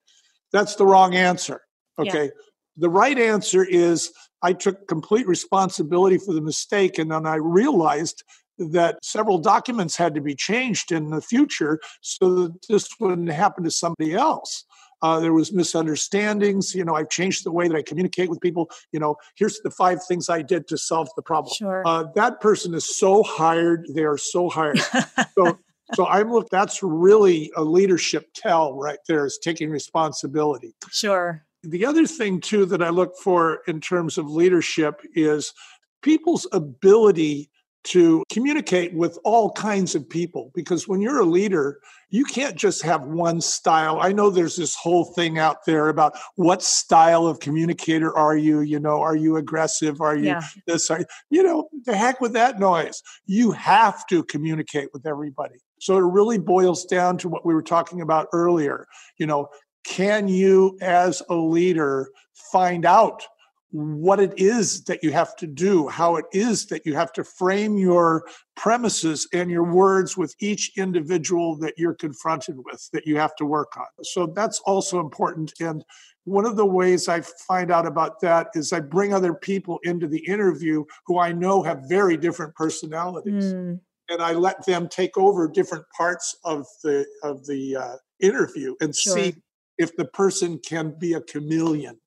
That's 0.54 0.76
the 0.76 0.86
wrong 0.86 1.16
answer. 1.16 1.62
Okay. 2.00 2.26
Yeah. 2.26 2.32
The 2.78 2.90
right 2.90 3.18
answer 3.20 3.66
is 3.66 4.14
I 4.42 4.54
took 4.54 4.88
complete 4.88 5.28
responsibility 5.28 6.18
for 6.18 6.34
the 6.34 6.42
mistake. 6.42 6.98
And 6.98 7.12
then 7.12 7.26
I 7.26 7.36
realized 7.36 8.24
that 8.70 9.04
several 9.04 9.38
documents 9.38 9.96
had 9.96 10.14
to 10.16 10.22
be 10.22 10.36
changed 10.36 10.92
in 10.92 11.10
the 11.10 11.22
future 11.22 11.80
so 12.02 12.44
that 12.44 12.68
this 12.68 12.90
wouldn't 13.00 13.32
happen 13.32 13.64
to 13.64 13.72
somebody 13.72 14.14
else. 14.14 14.66
Uh, 15.02 15.20
there 15.20 15.34
was 15.34 15.52
misunderstandings. 15.52 16.76
You 16.76 16.86
know, 16.86 16.96
I've 16.96 17.10
changed 17.10 17.44
the 17.44 17.52
way 17.52 17.68
that 17.68 17.76
I 17.76 17.82
communicate 17.82 18.30
with 18.30 18.40
people. 18.40 18.70
You 18.92 19.00
know, 19.00 19.16
here's 19.36 19.60
the 19.62 19.72
five 19.72 20.04
things 20.06 20.30
I 20.30 20.42
did 20.42 20.68
to 20.68 20.78
solve 20.78 21.10
the 21.16 21.24
problem. 21.24 21.54
Sure. 21.56 21.82
Uh, 21.86 22.06
that 22.16 22.40
person 22.40 22.74
is 22.74 22.98
so 22.98 23.24
hired. 23.24 23.88
They 23.94 24.04
are 24.04 24.18
so 24.18 24.50
hired. 24.50 24.80
so, 25.38 25.58
so 25.96 26.06
I'm 26.06 26.32
look. 26.32 26.50
That's 26.50 26.84
really 26.84 27.52
a 27.56 27.64
leadership 27.64 28.28
tell 28.36 28.76
right 28.76 29.00
there 29.08 29.26
is 29.26 29.40
taking 29.42 29.72
responsibility. 29.72 30.76
Sure. 30.92 31.44
The 31.64 31.86
other 31.86 32.06
thing 32.06 32.40
too 32.40 32.66
that 32.68 32.84
I 32.84 32.90
look 32.90 33.18
for 33.18 33.62
in 33.68 33.82
terms 33.82 34.18
of 34.18 34.30
leadership 34.30 35.02
is 35.16 35.54
people's 36.02 36.48
ability 36.52 37.51
to 37.84 38.24
communicate 38.32 38.94
with 38.94 39.18
all 39.24 39.52
kinds 39.52 39.96
of 39.96 40.08
people 40.08 40.52
because 40.54 40.88
when 40.88 41.02
you're 41.02 41.22
a 41.22 41.26
leader 41.26 41.80
you 42.12 42.26
can't 42.26 42.58
just 42.58 42.84
have 42.84 43.06
one 43.06 43.40
style. 43.40 44.00
I 44.02 44.12
know 44.12 44.30
there's 44.30 44.58
this 44.58 44.76
whole 44.76 45.06
thing 45.06 45.40
out 45.40 45.66
there 45.66 45.88
about 45.88 46.18
what 46.36 46.62
style 46.62 47.26
of 47.26 47.40
communicator 47.40 48.16
are 48.16 48.36
you? 48.36 48.60
You 48.62 48.80
know 48.80 49.02
are 49.02 49.16
you 49.16 49.38
aggressive? 49.38 50.02
Are 50.02 50.16
you 50.16 50.26
yeah. 50.26 50.44
this 50.68 50.92
are, 50.92 51.06
you 51.30 51.42
know 51.42 51.70
the 51.86 51.96
heck 51.96 52.22
with 52.22 52.34
that 52.34 52.60
noise. 52.60 53.02
You 53.26 53.52
have 53.52 54.06
to 54.08 54.24
communicate 54.26 54.90
with 54.94 55.08
everybody. 55.08 55.56
So 55.80 55.98
it 55.98 56.02
really 56.02 56.38
boils 56.38 56.86
down 56.86 57.18
to 57.20 57.30
what 57.30 57.46
we 57.46 57.56
were 57.56 57.64
talking 57.64 58.02
about 58.02 58.28
earlier. 58.34 58.86
You 59.18 59.26
know 59.26 59.48
can 59.84 60.28
you 60.28 60.78
as 60.82 61.24
a 61.30 61.36
leader 61.36 62.12
find 62.52 62.86
out 62.86 63.24
what 63.72 64.20
it 64.20 64.34
is 64.38 64.84
that 64.84 65.02
you 65.02 65.12
have 65.12 65.36
to 65.38 65.48
do, 65.48 65.88
how 65.88 66.18
it 66.18 66.26
is 66.34 66.66
that 66.68 66.86
you 66.86 66.94
have 66.94 67.14
to 67.14 67.24
frame 67.24 67.78
your 67.78 68.26
premises 68.56 69.28
and 69.34 69.50
your 69.50 69.64
words 69.64 70.18
with 70.18 70.36
each 70.40 70.78
individual 70.78 71.56
that 71.58 71.74
you're 71.78 71.94
confronted 71.94 72.58
with 72.66 72.90
that 72.92 73.08
you 73.08 73.18
have 73.18 73.36
to 73.38 73.46
work 73.46 73.78
on. 73.78 73.86
So 74.04 74.28
that's 74.28 74.60
also 74.66 75.00
important. 75.00 75.54
And 75.62 75.86
one 76.26 76.46
of 76.46 76.58
the 76.58 76.66
ways 76.66 77.08
I 77.08 77.22
find 77.22 77.72
out 77.72 77.88
about 77.88 78.20
that 78.22 78.48
is 78.54 78.74
I 78.74 78.82
bring 78.82 79.14
other 79.14 79.34
people 79.34 79.80
into 79.84 80.08
the 80.08 80.24
interview 80.28 80.84
who 81.06 81.18
I 81.18 81.32
know 81.32 81.64
have 81.64 81.84
very 81.88 82.18
different 82.18 82.54
personalities. 82.56 83.54
Mm. 83.54 83.80
And 84.10 84.22
I 84.22 84.34
let 84.34 84.66
them 84.66 84.90
take 84.90 85.18
over 85.18 85.48
different 85.48 85.86
parts 85.96 86.36
of 86.44 86.66
the 86.84 87.06
of 87.24 87.46
the 87.48 87.78
uh, 87.78 87.96
interview 88.20 88.76
and 88.82 88.94
sure. 88.94 89.16
see 89.16 89.36
if 89.78 89.96
the 89.96 90.04
person 90.04 90.60
can 90.60 90.94
be 91.00 91.14
a 91.14 91.22
chameleon 91.22 91.98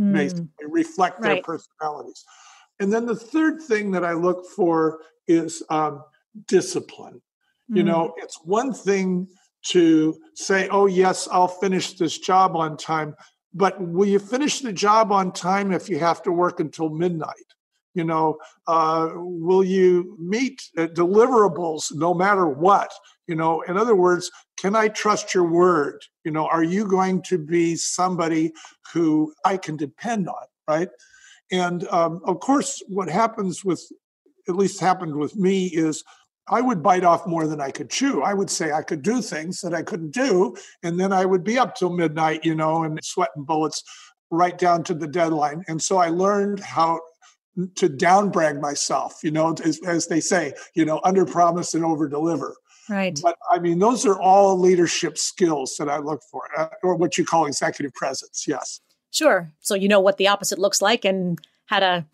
mm. 0.00 0.12
basically 0.12 0.46
reflect 0.66 1.20
their 1.20 1.42
personalities. 1.42 2.24
And 2.80 2.92
then 2.92 3.06
the 3.06 3.16
third 3.16 3.60
thing 3.62 3.90
that 3.92 4.04
I 4.04 4.12
look 4.12 4.46
for 4.46 5.00
is 5.28 5.62
um, 5.68 6.02
discipline. 6.48 7.20
Mm. 7.70 7.76
You 7.76 7.82
know, 7.84 8.14
it's 8.16 8.38
one 8.44 8.72
thing 8.72 9.28
to 9.68 10.16
say, 10.34 10.68
oh, 10.68 10.86
yes, 10.86 11.28
I'll 11.30 11.48
finish 11.48 11.92
this 11.94 12.18
job 12.18 12.56
on 12.56 12.76
time. 12.76 13.14
But 13.52 13.80
will 13.80 14.06
you 14.06 14.18
finish 14.18 14.60
the 14.60 14.72
job 14.72 15.12
on 15.12 15.32
time 15.32 15.72
if 15.72 15.88
you 15.88 15.98
have 15.98 16.22
to 16.22 16.32
work 16.32 16.60
until 16.60 16.88
midnight? 16.88 17.34
You 17.94 18.04
know, 18.04 18.38
uh, 18.68 19.10
will 19.14 19.64
you 19.64 20.16
meet 20.20 20.62
uh, 20.78 20.86
deliverables 20.86 21.92
no 21.92 22.14
matter 22.14 22.46
what? 22.46 22.92
You 23.30 23.36
know, 23.36 23.60
in 23.60 23.76
other 23.76 23.94
words, 23.94 24.28
can 24.58 24.74
I 24.74 24.88
trust 24.88 25.34
your 25.34 25.44
word? 25.44 26.02
You 26.24 26.32
know, 26.32 26.48
are 26.48 26.64
you 26.64 26.84
going 26.84 27.22
to 27.28 27.38
be 27.38 27.76
somebody 27.76 28.52
who 28.92 29.32
I 29.44 29.56
can 29.56 29.76
depend 29.76 30.28
on, 30.28 30.46
right? 30.66 30.88
And 31.52 31.86
um, 31.90 32.20
of 32.24 32.40
course, 32.40 32.82
what 32.88 33.08
happens 33.08 33.64
with, 33.64 33.80
at 34.48 34.56
least 34.56 34.80
happened 34.80 35.14
with 35.14 35.36
me, 35.36 35.66
is 35.66 36.02
I 36.48 36.60
would 36.60 36.82
bite 36.82 37.04
off 37.04 37.24
more 37.24 37.46
than 37.46 37.60
I 37.60 37.70
could 37.70 37.88
chew. 37.88 38.22
I 38.22 38.34
would 38.34 38.50
say 38.50 38.72
I 38.72 38.82
could 38.82 39.02
do 39.02 39.22
things 39.22 39.60
that 39.60 39.74
I 39.74 39.82
couldn't 39.82 40.12
do, 40.12 40.56
and 40.82 40.98
then 40.98 41.12
I 41.12 41.24
would 41.24 41.44
be 41.44 41.56
up 41.56 41.76
till 41.76 41.90
midnight, 41.90 42.44
you 42.44 42.56
know, 42.56 42.82
and 42.82 42.98
sweating 43.04 43.44
bullets 43.44 43.84
right 44.32 44.58
down 44.58 44.82
to 44.84 44.94
the 44.94 45.06
deadline. 45.06 45.62
And 45.68 45.80
so 45.80 45.98
I 45.98 46.08
learned 46.08 46.58
how 46.58 46.98
to 47.76 47.88
down 47.88 48.30
brag 48.30 48.60
myself, 48.60 49.20
you 49.22 49.30
know, 49.30 49.54
as, 49.64 49.78
as 49.86 50.08
they 50.08 50.20
say, 50.20 50.52
you 50.74 50.84
know, 50.84 51.00
under 51.04 51.24
promise 51.24 51.74
and 51.74 51.84
over 51.84 52.08
deliver. 52.08 52.56
Right. 52.90 53.18
But 53.22 53.36
I 53.48 53.60
mean, 53.60 53.78
those 53.78 54.04
are 54.04 54.20
all 54.20 54.58
leadership 54.58 55.16
skills 55.16 55.76
that 55.78 55.88
I 55.88 55.98
look 55.98 56.22
for, 56.28 56.42
uh, 56.58 56.68
or 56.82 56.96
what 56.96 57.16
you 57.16 57.24
call 57.24 57.46
executive 57.46 57.94
presence. 57.94 58.46
Yes. 58.48 58.80
Sure. 59.12 59.52
So 59.60 59.74
you 59.74 59.88
know 59.88 60.00
what 60.00 60.16
the 60.16 60.26
opposite 60.26 60.58
looks 60.58 60.82
like 60.82 61.04
and 61.04 61.38
how 61.66 61.78
to 61.78 62.04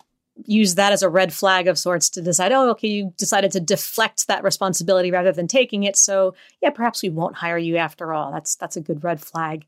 use 0.45 0.75
that 0.75 0.93
as 0.93 1.01
a 1.01 1.09
red 1.09 1.33
flag 1.33 1.67
of 1.67 1.79
sorts 1.79 2.09
to 2.11 2.21
decide, 2.21 2.51
oh, 2.51 2.69
okay, 2.69 2.87
you 2.87 3.13
decided 3.17 3.51
to 3.53 3.59
deflect 3.59 4.27
that 4.27 4.43
responsibility 4.43 5.09
rather 5.09 5.31
than 5.31 5.47
taking 5.47 5.83
it. 5.83 5.97
So 5.97 6.35
yeah, 6.61 6.69
perhaps 6.69 7.01
we 7.01 7.09
won't 7.09 7.35
hire 7.35 7.57
you 7.57 7.77
after 7.77 8.13
all. 8.13 8.31
That's 8.31 8.55
that's 8.55 8.77
a 8.77 8.81
good 8.81 9.03
red 9.03 9.19
flag. 9.19 9.65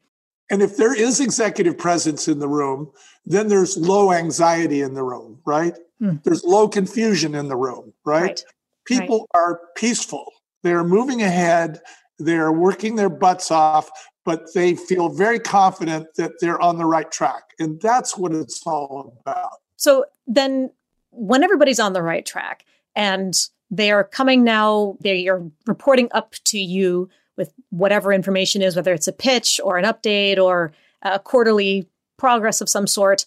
And 0.52 0.62
if 0.62 0.78
there 0.78 0.96
is 0.96 1.20
executive 1.20 1.78
presence 1.78 2.28
in 2.28 2.40
the 2.40 2.48
room, 2.48 2.92
then 3.26 3.48
there's 3.48 3.78
low 3.78 4.12
anxiety 4.12 4.82
in 4.82 4.94
the 4.94 5.04
room, 5.04 5.40
right? 5.46 5.76
Hmm. 6.00 6.18
There's 6.24 6.44
low 6.44 6.68
confusion 6.68 7.36
in 7.36 7.50
the 7.50 7.56
room, 7.56 7.94
right? 8.06 8.22
right. 8.22 8.44
People 8.86 9.28
right. 9.34 9.40
are 9.40 9.62
peaceful. 9.76 10.32
They're 10.64 10.84
moving 10.84 11.22
ahead. 11.22 11.82
They're 12.18 12.52
working 12.52 12.96
their 12.96 13.10
butts 13.10 13.50
off, 13.52 13.90
but 14.26 14.54
they 14.54 14.76
feel 14.76 15.10
very 15.10 15.40
confident 15.40 16.08
that 16.16 16.34
they're 16.40 16.62
on 16.62 16.78
the 16.78 16.86
right 16.86 17.10
track. 17.12 17.44
And 17.60 17.80
that's 17.82 18.18
what 18.18 18.34
it's 18.34 18.66
all 18.66 19.18
about. 19.22 19.54
So 19.78 20.06
then, 20.28 20.72
when 21.12 21.44
everybody's 21.44 21.80
on 21.80 21.94
the 21.94 22.02
right 22.02 22.26
track 22.26 22.66
and 22.96 23.34
they 23.72 23.92
are 23.92 24.04
coming 24.04 24.44
now, 24.44 24.98
they 25.00 25.28
are 25.28 25.44
reporting 25.66 26.10
up 26.12 26.36
to 26.46 26.60
you 26.60 27.10
with 27.38 27.54
whatever 27.70 28.12
information 28.12 28.62
is, 28.62 28.76
whether 28.76 28.94
it's 28.94 29.08
a 29.08 29.14
pitch 29.14 29.60
or 29.64 29.78
an 29.78 29.86
update 29.86 30.38
or 30.38 30.72
a 31.02 31.18
quarterly 31.20 31.88
progress 32.18 32.60
of 32.62 32.70
some 32.70 32.86
sort. 32.86 33.26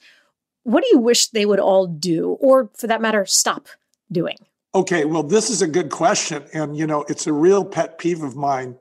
What 0.65 0.85
do 0.85 0.91
you 0.93 0.99
wish 0.99 1.29
they 1.29 1.47
would 1.47 1.59
all 1.59 1.87
do, 1.87 2.33
or 2.33 2.71
for 2.77 2.87
that 2.87 3.01
matter, 3.01 3.25
stop 3.25 3.67
doing? 4.13 4.37
Okay, 4.75 5.05
well, 5.05 5.23
this 5.23 5.51
is 5.51 5.61
a 5.61 5.67
good 5.67 5.91
question. 5.91 6.45
And, 6.55 6.77
you 6.77 6.87
know, 6.87 7.05
it's 7.09 7.27
a 7.27 7.33
real 7.33 7.65
pet 7.65 7.99
peeve 7.99 8.23
of 8.23 8.37
mine, 8.37 8.77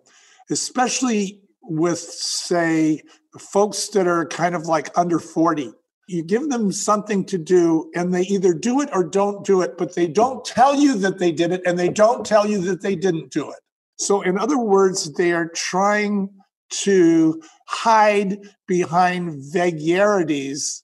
especially 0.49 1.41
with, 1.63 1.99
say, 1.99 3.01
folks 3.37 3.89
that 3.89 4.07
are 4.07 4.25
kind 4.25 4.55
of 4.55 4.67
like 4.67 4.97
under 4.97 5.19
40. 5.19 5.73
You 6.07 6.23
give 6.23 6.49
them 6.49 6.71
something 6.71 7.25
to 7.25 7.37
do, 7.37 7.91
and 7.93 8.13
they 8.13 8.23
either 8.23 8.53
do 8.53 8.81
it 8.81 8.89
or 8.93 9.03
don't 9.03 9.45
do 9.45 9.61
it, 9.61 9.77
but 9.77 9.95
they 9.95 10.07
don't 10.07 10.43
tell 10.45 10.75
you 10.75 10.97
that 10.99 11.19
they 11.19 11.31
did 11.31 11.51
it, 11.51 11.61
and 11.65 11.77
they 11.77 11.89
don't 11.89 12.25
tell 12.25 12.47
you 12.47 12.61
that 12.61 12.81
they 12.81 12.95
didn't 12.95 13.31
do 13.31 13.49
it. 13.49 13.59
So, 13.97 14.21
in 14.21 14.37
other 14.37 14.57
words, 14.57 15.13
they 15.13 15.31
are 15.31 15.49
trying 15.49 16.29
to 16.69 17.41
hide 17.67 18.39
behind 18.65 19.35
vagaries 19.53 20.83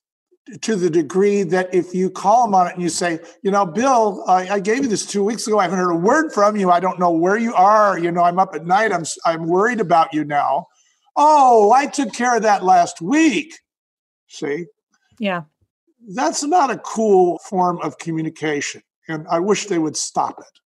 to 0.62 0.76
the 0.76 0.88
degree 0.88 1.42
that 1.42 1.72
if 1.74 1.94
you 1.94 2.10
call 2.10 2.46
them 2.46 2.54
on 2.54 2.68
it 2.68 2.74
and 2.74 2.82
you 2.82 2.88
say, 2.88 3.18
you 3.42 3.50
know, 3.50 3.66
Bill, 3.66 4.24
I, 4.26 4.48
I, 4.48 4.60
gave 4.60 4.78
you 4.78 4.88
this 4.88 5.04
two 5.04 5.22
weeks 5.22 5.46
ago. 5.46 5.58
I 5.58 5.64
haven't 5.64 5.78
heard 5.78 5.90
a 5.90 5.96
word 5.96 6.32
from 6.32 6.56
you. 6.56 6.70
I 6.70 6.80
don't 6.80 6.98
know 6.98 7.10
where 7.10 7.36
you 7.36 7.54
are. 7.54 7.98
You 7.98 8.10
know, 8.10 8.22
I'm 8.22 8.38
up 8.38 8.54
at 8.54 8.66
night. 8.66 8.92
I'm 8.92 9.04
I'm 9.24 9.46
worried 9.46 9.80
about 9.80 10.12
you 10.14 10.24
now. 10.24 10.66
Oh, 11.16 11.72
I 11.72 11.86
took 11.86 12.12
care 12.12 12.36
of 12.36 12.42
that 12.42 12.64
last 12.64 13.00
week. 13.00 13.58
See? 14.28 14.66
Yeah. 15.18 15.42
That's 16.14 16.42
not 16.44 16.70
a 16.70 16.78
cool 16.78 17.38
form 17.38 17.80
of 17.82 17.98
communication. 17.98 18.82
And 19.08 19.26
I 19.28 19.40
wish 19.40 19.66
they 19.66 19.78
would 19.78 19.96
stop 19.96 20.38
it 20.38 20.58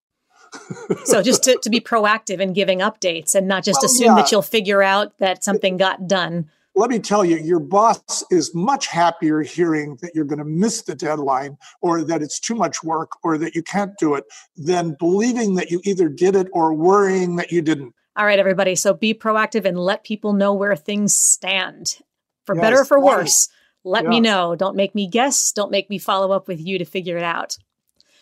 so 1.05 1.21
just 1.21 1.43
to, 1.43 1.57
to 1.61 1.69
be 1.69 1.79
proactive 1.81 2.39
in 2.39 2.53
giving 2.53 2.79
updates 2.79 3.35
and 3.35 3.47
not 3.47 3.63
just 3.63 3.79
well, 3.81 3.85
assume 3.85 4.05
yeah. 4.07 4.15
that 4.15 4.31
you'll 4.31 4.41
figure 4.41 4.83
out 4.83 5.17
that 5.19 5.43
something 5.43 5.77
got 5.77 6.07
done. 6.07 6.49
Let 6.75 6.89
me 6.89 6.97
tell 6.97 7.23
you, 7.23 7.37
your 7.37 7.59
boss 7.59 8.23
is 8.31 8.53
much 8.55 8.87
happier 8.87 9.41
hearing 9.41 9.97
that 10.01 10.15
you're 10.15 10.25
going 10.25 10.39
to 10.39 10.45
miss 10.45 10.81
the 10.81 10.95
deadline 10.95 11.57
or 11.81 12.03
that 12.03 12.23
it's 12.23 12.39
too 12.39 12.55
much 12.55 12.83
work 12.83 13.11
or 13.23 13.37
that 13.37 13.53
you 13.53 13.61
can't 13.61 13.95
do 13.99 14.15
it 14.15 14.23
than 14.57 14.95
believing 14.97 15.53
that 15.55 15.69
you 15.69 15.81
either 15.83 16.09
did 16.09 16.35
it 16.35 16.47
or 16.51 16.73
worrying 16.73 17.35
that 17.35 17.51
you 17.51 17.61
didn't. 17.61 17.93
All 18.15 18.25
right, 18.25 18.39
everybody. 18.39 18.75
So 18.75 18.93
be 18.93 19.13
proactive 19.13 19.65
and 19.65 19.77
let 19.77 20.03
people 20.03 20.33
know 20.33 20.53
where 20.53 20.75
things 20.75 21.15
stand. 21.15 21.99
For 22.45 22.55
yes, 22.55 22.61
better 22.61 22.81
or 22.81 22.85
for 22.85 22.99
worse, 22.99 23.49
let 23.83 24.03
yeah. 24.03 24.09
me 24.09 24.19
know. 24.19 24.55
Don't 24.55 24.75
make 24.75 24.95
me 24.95 25.07
guess. 25.07 25.51
Don't 25.51 25.71
make 25.71 25.89
me 25.89 25.97
follow 25.97 26.31
up 26.31 26.47
with 26.47 26.59
you 26.59 26.77
to 26.77 26.85
figure 26.85 27.17
it 27.17 27.23
out. 27.23 27.57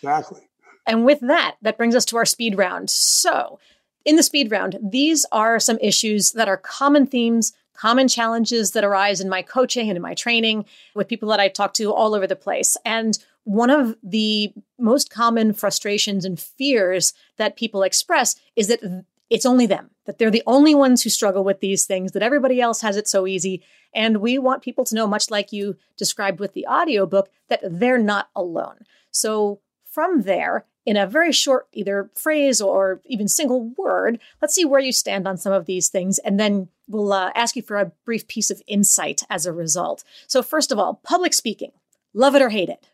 Exactly. 0.01 0.41
And 0.85 1.05
with 1.05 1.19
that, 1.21 1.55
that 1.61 1.77
brings 1.77 1.95
us 1.95 2.05
to 2.05 2.17
our 2.17 2.25
speed 2.25 2.57
round. 2.57 2.89
So, 2.89 3.59
in 4.03 4.15
the 4.15 4.23
speed 4.23 4.51
round, 4.51 4.77
these 4.81 5.25
are 5.31 5.59
some 5.59 5.77
issues 5.79 6.31
that 6.31 6.47
are 6.47 6.57
common 6.57 7.05
themes, 7.05 7.53
common 7.81 8.07
challenges 8.07 8.71
that 8.71 8.83
arise 8.83 9.19
in 9.19 9.27
my 9.27 9.41
coaching 9.41 9.89
and 9.89 9.95
in 9.95 10.01
my 10.03 10.13
training 10.13 10.63
with 10.93 11.07
people 11.07 11.29
that 11.29 11.39
I 11.39 11.47
talk 11.47 11.73
to 11.73 11.91
all 11.91 12.13
over 12.13 12.27
the 12.27 12.35
place. 12.35 12.77
And 12.85 13.17
one 13.43 13.71
of 13.71 13.95
the 14.03 14.53
most 14.77 15.09
common 15.09 15.51
frustrations 15.51 16.23
and 16.23 16.39
fears 16.39 17.13
that 17.37 17.55
people 17.55 17.81
express 17.81 18.35
is 18.55 18.67
that 18.67 19.03
it's 19.31 19.47
only 19.47 19.65
them, 19.65 19.89
that 20.05 20.19
they're 20.19 20.29
the 20.29 20.43
only 20.45 20.75
ones 20.75 21.01
who 21.01 21.09
struggle 21.09 21.43
with 21.43 21.59
these 21.59 21.85
things, 21.85 22.11
that 22.11 22.21
everybody 22.21 22.61
else 22.61 22.81
has 22.81 22.97
it 22.97 23.07
so 23.07 23.25
easy. 23.25 23.63
And 23.95 24.17
we 24.17 24.37
want 24.37 24.61
people 24.61 24.83
to 24.85 24.93
know, 24.93 25.07
much 25.07 25.31
like 25.31 25.51
you 25.51 25.75
described 25.97 26.39
with 26.39 26.53
the 26.53 26.67
audiobook, 26.67 27.31
that 27.47 27.61
they're 27.63 27.97
not 27.97 28.29
alone. 28.35 28.85
So 29.09 29.59
from 29.85 30.21
there, 30.21 30.65
in 30.85 30.97
a 30.97 31.07
very 31.07 31.31
short 31.31 31.67
either 31.73 32.09
phrase 32.15 32.59
or 32.59 33.01
even 33.05 33.27
single 33.27 33.69
word. 33.77 34.19
Let's 34.41 34.55
see 34.55 34.65
where 34.65 34.79
you 34.79 34.91
stand 34.91 35.27
on 35.27 35.37
some 35.37 35.53
of 35.53 35.65
these 35.65 35.89
things, 35.89 36.17
and 36.19 36.39
then 36.39 36.69
we'll 36.91 37.13
uh, 37.13 37.31
ask 37.35 37.55
you 37.55 37.61
for 37.61 37.77
a 37.77 37.91
brief 38.05 38.27
piece 38.27 38.51
of 38.51 38.61
insight 38.67 39.23
as 39.29 39.45
a 39.45 39.53
result. 39.53 40.03
So, 40.27 40.43
first 40.43 40.71
of 40.71 40.79
all, 40.79 41.01
public 41.03 41.33
speaking 41.33 41.71
love 42.13 42.35
it 42.35 42.41
or 42.41 42.49
hate 42.49 42.69
it? 42.69 42.87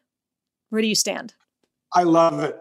Where 0.69 0.81
do 0.81 0.88
you 0.88 0.95
stand? 0.95 1.33
I 1.93 2.03
love 2.03 2.39
it. 2.39 2.57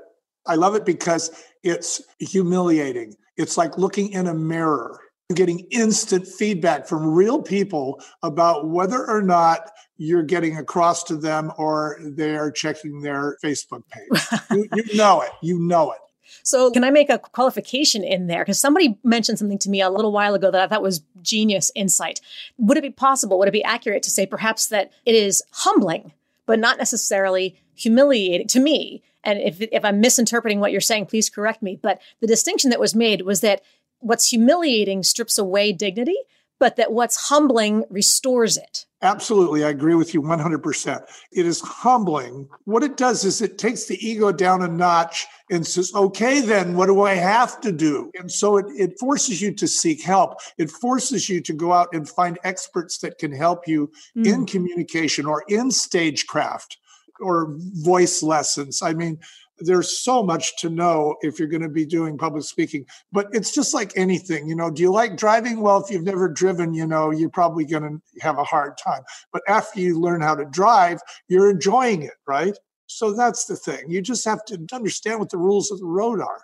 I 0.46 0.54
love 0.54 0.74
it 0.74 0.86
because 0.86 1.44
it's 1.62 2.02
humiliating. 2.18 3.14
It's 3.36 3.56
like 3.56 3.76
looking 3.76 4.12
in 4.12 4.26
a 4.26 4.34
mirror 4.34 5.00
getting 5.34 5.60
instant 5.70 6.26
feedback 6.26 6.86
from 6.86 7.06
real 7.06 7.42
people 7.42 8.00
about 8.22 8.68
whether 8.68 9.08
or 9.08 9.22
not 9.22 9.70
you're 9.96 10.22
getting 10.22 10.56
across 10.58 11.02
to 11.04 11.16
them 11.16 11.50
or 11.58 11.98
they're 12.14 12.50
checking 12.50 13.00
their 13.00 13.36
Facebook 13.42 13.82
page. 13.88 14.40
you, 14.50 14.68
you 14.74 14.96
know 14.96 15.22
it. 15.22 15.30
You 15.42 15.58
know 15.58 15.90
it. 15.90 15.98
So, 16.46 16.70
can 16.70 16.84
I 16.84 16.90
make 16.90 17.10
a 17.10 17.18
qualification 17.18 18.04
in 18.04 18.28
there? 18.28 18.44
Because 18.44 18.60
somebody 18.60 18.96
mentioned 19.02 19.40
something 19.40 19.58
to 19.58 19.68
me 19.68 19.80
a 19.80 19.90
little 19.90 20.12
while 20.12 20.32
ago 20.34 20.48
that 20.52 20.60
I 20.60 20.68
thought 20.68 20.80
was 20.80 21.02
genius 21.20 21.72
insight. 21.74 22.20
Would 22.56 22.76
it 22.76 22.82
be 22.82 22.90
possible, 22.90 23.36
would 23.38 23.48
it 23.48 23.52
be 23.52 23.64
accurate 23.64 24.04
to 24.04 24.10
say 24.10 24.26
perhaps 24.26 24.68
that 24.68 24.92
it 25.04 25.16
is 25.16 25.42
humbling, 25.50 26.12
but 26.46 26.60
not 26.60 26.78
necessarily 26.78 27.58
humiliating 27.74 28.46
to 28.46 28.60
me? 28.60 29.02
And 29.24 29.40
if, 29.40 29.60
if 29.60 29.84
I'm 29.84 30.00
misinterpreting 30.00 30.60
what 30.60 30.70
you're 30.70 30.80
saying, 30.80 31.06
please 31.06 31.28
correct 31.28 31.62
me. 31.62 31.80
But 31.82 32.00
the 32.20 32.28
distinction 32.28 32.70
that 32.70 32.78
was 32.78 32.94
made 32.94 33.22
was 33.22 33.40
that 33.40 33.62
what's 33.98 34.28
humiliating 34.30 35.02
strips 35.02 35.38
away 35.38 35.72
dignity, 35.72 36.16
but 36.60 36.76
that 36.76 36.92
what's 36.92 37.28
humbling 37.28 37.82
restores 37.90 38.56
it. 38.56 38.86
Absolutely. 39.02 39.62
I 39.62 39.68
agree 39.68 39.94
with 39.94 40.14
you 40.14 40.22
100%. 40.22 41.02
It 41.30 41.44
is 41.44 41.60
humbling. 41.60 42.48
What 42.64 42.82
it 42.82 42.96
does 42.96 43.24
is 43.24 43.42
it 43.42 43.58
takes 43.58 43.84
the 43.84 43.98
ego 44.06 44.32
down 44.32 44.62
a 44.62 44.68
notch 44.68 45.26
and 45.50 45.66
says, 45.66 45.92
okay, 45.94 46.40
then 46.40 46.74
what 46.74 46.86
do 46.86 47.02
I 47.02 47.14
have 47.14 47.60
to 47.60 47.72
do? 47.72 48.10
And 48.18 48.32
so 48.32 48.56
it, 48.56 48.66
it 48.74 48.98
forces 48.98 49.42
you 49.42 49.52
to 49.52 49.68
seek 49.68 50.02
help. 50.02 50.38
It 50.56 50.70
forces 50.70 51.28
you 51.28 51.42
to 51.42 51.52
go 51.52 51.72
out 51.72 51.88
and 51.92 52.08
find 52.08 52.38
experts 52.42 52.98
that 52.98 53.18
can 53.18 53.32
help 53.32 53.68
you 53.68 53.92
mm. 54.16 54.26
in 54.26 54.46
communication 54.46 55.26
or 55.26 55.44
in 55.48 55.70
stagecraft 55.70 56.78
or 57.20 57.54
voice 57.58 58.22
lessons. 58.22 58.80
I 58.80 58.94
mean, 58.94 59.18
there's 59.58 59.98
so 59.98 60.22
much 60.22 60.56
to 60.58 60.68
know 60.68 61.16
if 61.22 61.38
you're 61.38 61.48
going 61.48 61.62
to 61.62 61.68
be 61.68 61.86
doing 61.86 62.18
public 62.18 62.44
speaking 62.44 62.84
but 63.12 63.26
it's 63.32 63.52
just 63.52 63.74
like 63.74 63.92
anything 63.96 64.46
you 64.46 64.54
know 64.54 64.70
do 64.70 64.82
you 64.82 64.92
like 64.92 65.16
driving? 65.16 65.60
Well 65.60 65.82
if 65.82 65.90
you've 65.90 66.04
never 66.04 66.28
driven 66.28 66.74
you 66.74 66.86
know 66.86 67.10
you're 67.10 67.30
probably 67.30 67.64
going 67.64 67.82
to 67.82 68.20
have 68.20 68.38
a 68.38 68.44
hard 68.44 68.76
time 68.78 69.02
but 69.32 69.42
after 69.48 69.80
you 69.80 69.98
learn 69.98 70.20
how 70.20 70.34
to 70.34 70.44
drive 70.46 71.00
you're 71.28 71.50
enjoying 71.50 72.02
it 72.02 72.14
right? 72.26 72.56
So 72.86 73.12
that's 73.12 73.46
the 73.46 73.56
thing 73.56 73.90
you 73.90 74.02
just 74.02 74.24
have 74.24 74.44
to 74.46 74.66
understand 74.72 75.20
what 75.20 75.30
the 75.30 75.38
rules 75.38 75.70
of 75.70 75.80
the 75.80 75.86
road 75.86 76.20
are. 76.20 76.42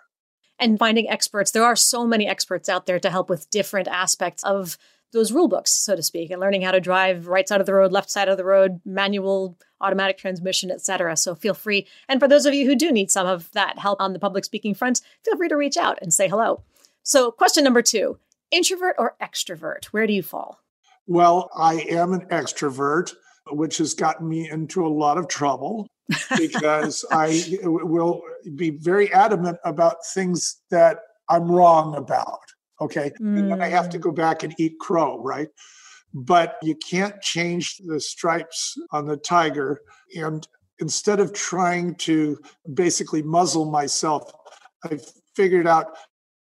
And 0.59 0.79
finding 0.79 1.09
experts 1.09 1.51
there 1.51 1.63
are 1.63 1.75
so 1.75 2.05
many 2.07 2.27
experts 2.27 2.69
out 2.69 2.85
there 2.85 2.99
to 2.99 3.09
help 3.09 3.29
with 3.29 3.49
different 3.49 3.87
aspects 3.87 4.43
of 4.43 4.77
those 5.13 5.31
rule 5.31 5.47
books, 5.47 5.71
so 5.71 5.95
to 5.95 6.03
speak, 6.03 6.31
and 6.31 6.41
learning 6.41 6.63
how 6.63 6.71
to 6.71 6.81
drive 6.81 7.27
right 7.27 7.47
side 7.47 7.61
of 7.61 7.65
the 7.65 7.73
road, 7.73 7.91
left 7.91 8.09
side 8.09 8.27
of 8.27 8.37
the 8.37 8.43
road, 8.43 8.81
manual, 8.85 9.57
automatic 9.79 10.17
transmission, 10.17 10.71
etc. 10.71 11.15
So 11.15 11.35
feel 11.35 11.53
free. 11.53 11.87
And 12.09 12.19
for 12.19 12.27
those 12.27 12.45
of 12.45 12.53
you 12.53 12.65
who 12.65 12.75
do 12.75 12.91
need 12.91 13.11
some 13.11 13.27
of 13.27 13.51
that 13.53 13.79
help 13.79 14.01
on 14.01 14.13
the 14.13 14.19
public 14.19 14.43
speaking 14.43 14.73
front, 14.73 15.01
feel 15.23 15.37
free 15.37 15.49
to 15.49 15.55
reach 15.55 15.77
out 15.77 15.99
and 16.01 16.13
say 16.13 16.27
hello. 16.27 16.63
So, 17.03 17.31
question 17.31 17.63
number 17.63 17.81
two 17.81 18.17
introvert 18.51 18.95
or 18.97 19.15
extrovert? 19.21 19.85
Where 19.85 20.07
do 20.07 20.13
you 20.13 20.23
fall? 20.23 20.59
Well, 21.05 21.49
I 21.55 21.81
am 21.89 22.13
an 22.13 22.27
extrovert, 22.27 23.13
which 23.51 23.77
has 23.79 23.93
gotten 23.93 24.27
me 24.27 24.49
into 24.49 24.85
a 24.85 24.87
lot 24.87 25.17
of 25.17 25.27
trouble 25.27 25.87
because 26.37 27.03
I 27.11 27.43
will 27.61 28.21
be 28.55 28.71
very 28.71 29.11
adamant 29.11 29.57
about 29.65 30.05
things 30.13 30.61
that 30.71 30.99
I'm 31.29 31.51
wrong 31.51 31.95
about. 31.95 32.52
Okay. 32.83 33.11
Mm. 33.21 33.39
And 33.39 33.51
then 33.51 33.61
I 33.61 33.69
have 33.69 33.89
to 33.89 33.97
go 33.97 34.11
back 34.11 34.43
and 34.43 34.53
eat 34.59 34.77
crow, 34.79 35.21
right? 35.23 35.47
But 36.13 36.57
you 36.61 36.75
can't 36.75 37.19
change 37.21 37.77
the 37.85 37.99
stripes 37.99 38.75
on 38.91 39.07
the 39.07 39.17
tiger. 39.17 39.81
And 40.15 40.45
instead 40.79 41.19
of 41.19 41.33
trying 41.33 41.95
to 41.95 42.37
basically 42.73 43.23
muzzle 43.23 43.65
myself, 43.71 44.31
I've 44.83 45.05
figured 45.33 45.65
out 45.65 45.95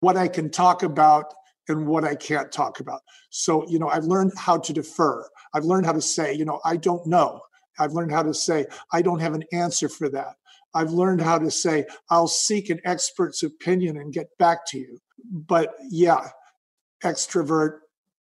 what 0.01 0.17
I 0.17 0.29
can 0.29 0.49
talk 0.49 0.85
about 0.85 1.35
and 1.67 1.87
what 1.87 2.05
I 2.05 2.15
can't 2.15 2.53
talk 2.53 2.81
about. 2.81 3.01
So, 3.31 3.69
you 3.69 3.79
know, 3.79 3.89
I've 3.89 4.05
learned 4.05 4.33
how 4.39 4.59
to 4.59 4.73
defer. 4.73 5.29
I've 5.55 5.65
learned 5.65 5.87
how 5.87 5.93
to 5.93 6.01
say, 6.01 6.33
you 6.33 6.45
know, 6.45 6.61
I 6.65 6.77
don't 6.77 7.07
know. 7.07 7.41
I've 7.81 7.93
learned 7.93 8.13
how 8.13 8.23
to 8.23 8.33
say, 8.33 8.67
I 8.93 9.03
don't 9.03 9.21
have 9.21 9.35
an 9.35 9.45
answer 9.53 9.89
for 9.89 10.09
that. 10.11 10.37
I've 10.75 10.93
learned 10.93 11.21
how 11.21 11.39
to 11.39 11.51
say, 11.51 11.87
I'll 12.11 12.29
seek 12.29 12.71
an 12.71 12.81
expert's 12.85 13.43
opinion 13.43 13.97
and 13.97 14.13
get 14.13 14.29
back 14.39 14.67
to 14.69 14.79
you. 14.79 14.99
But 15.31 15.75
yeah, 15.89 16.29
extrovert. 17.03 17.81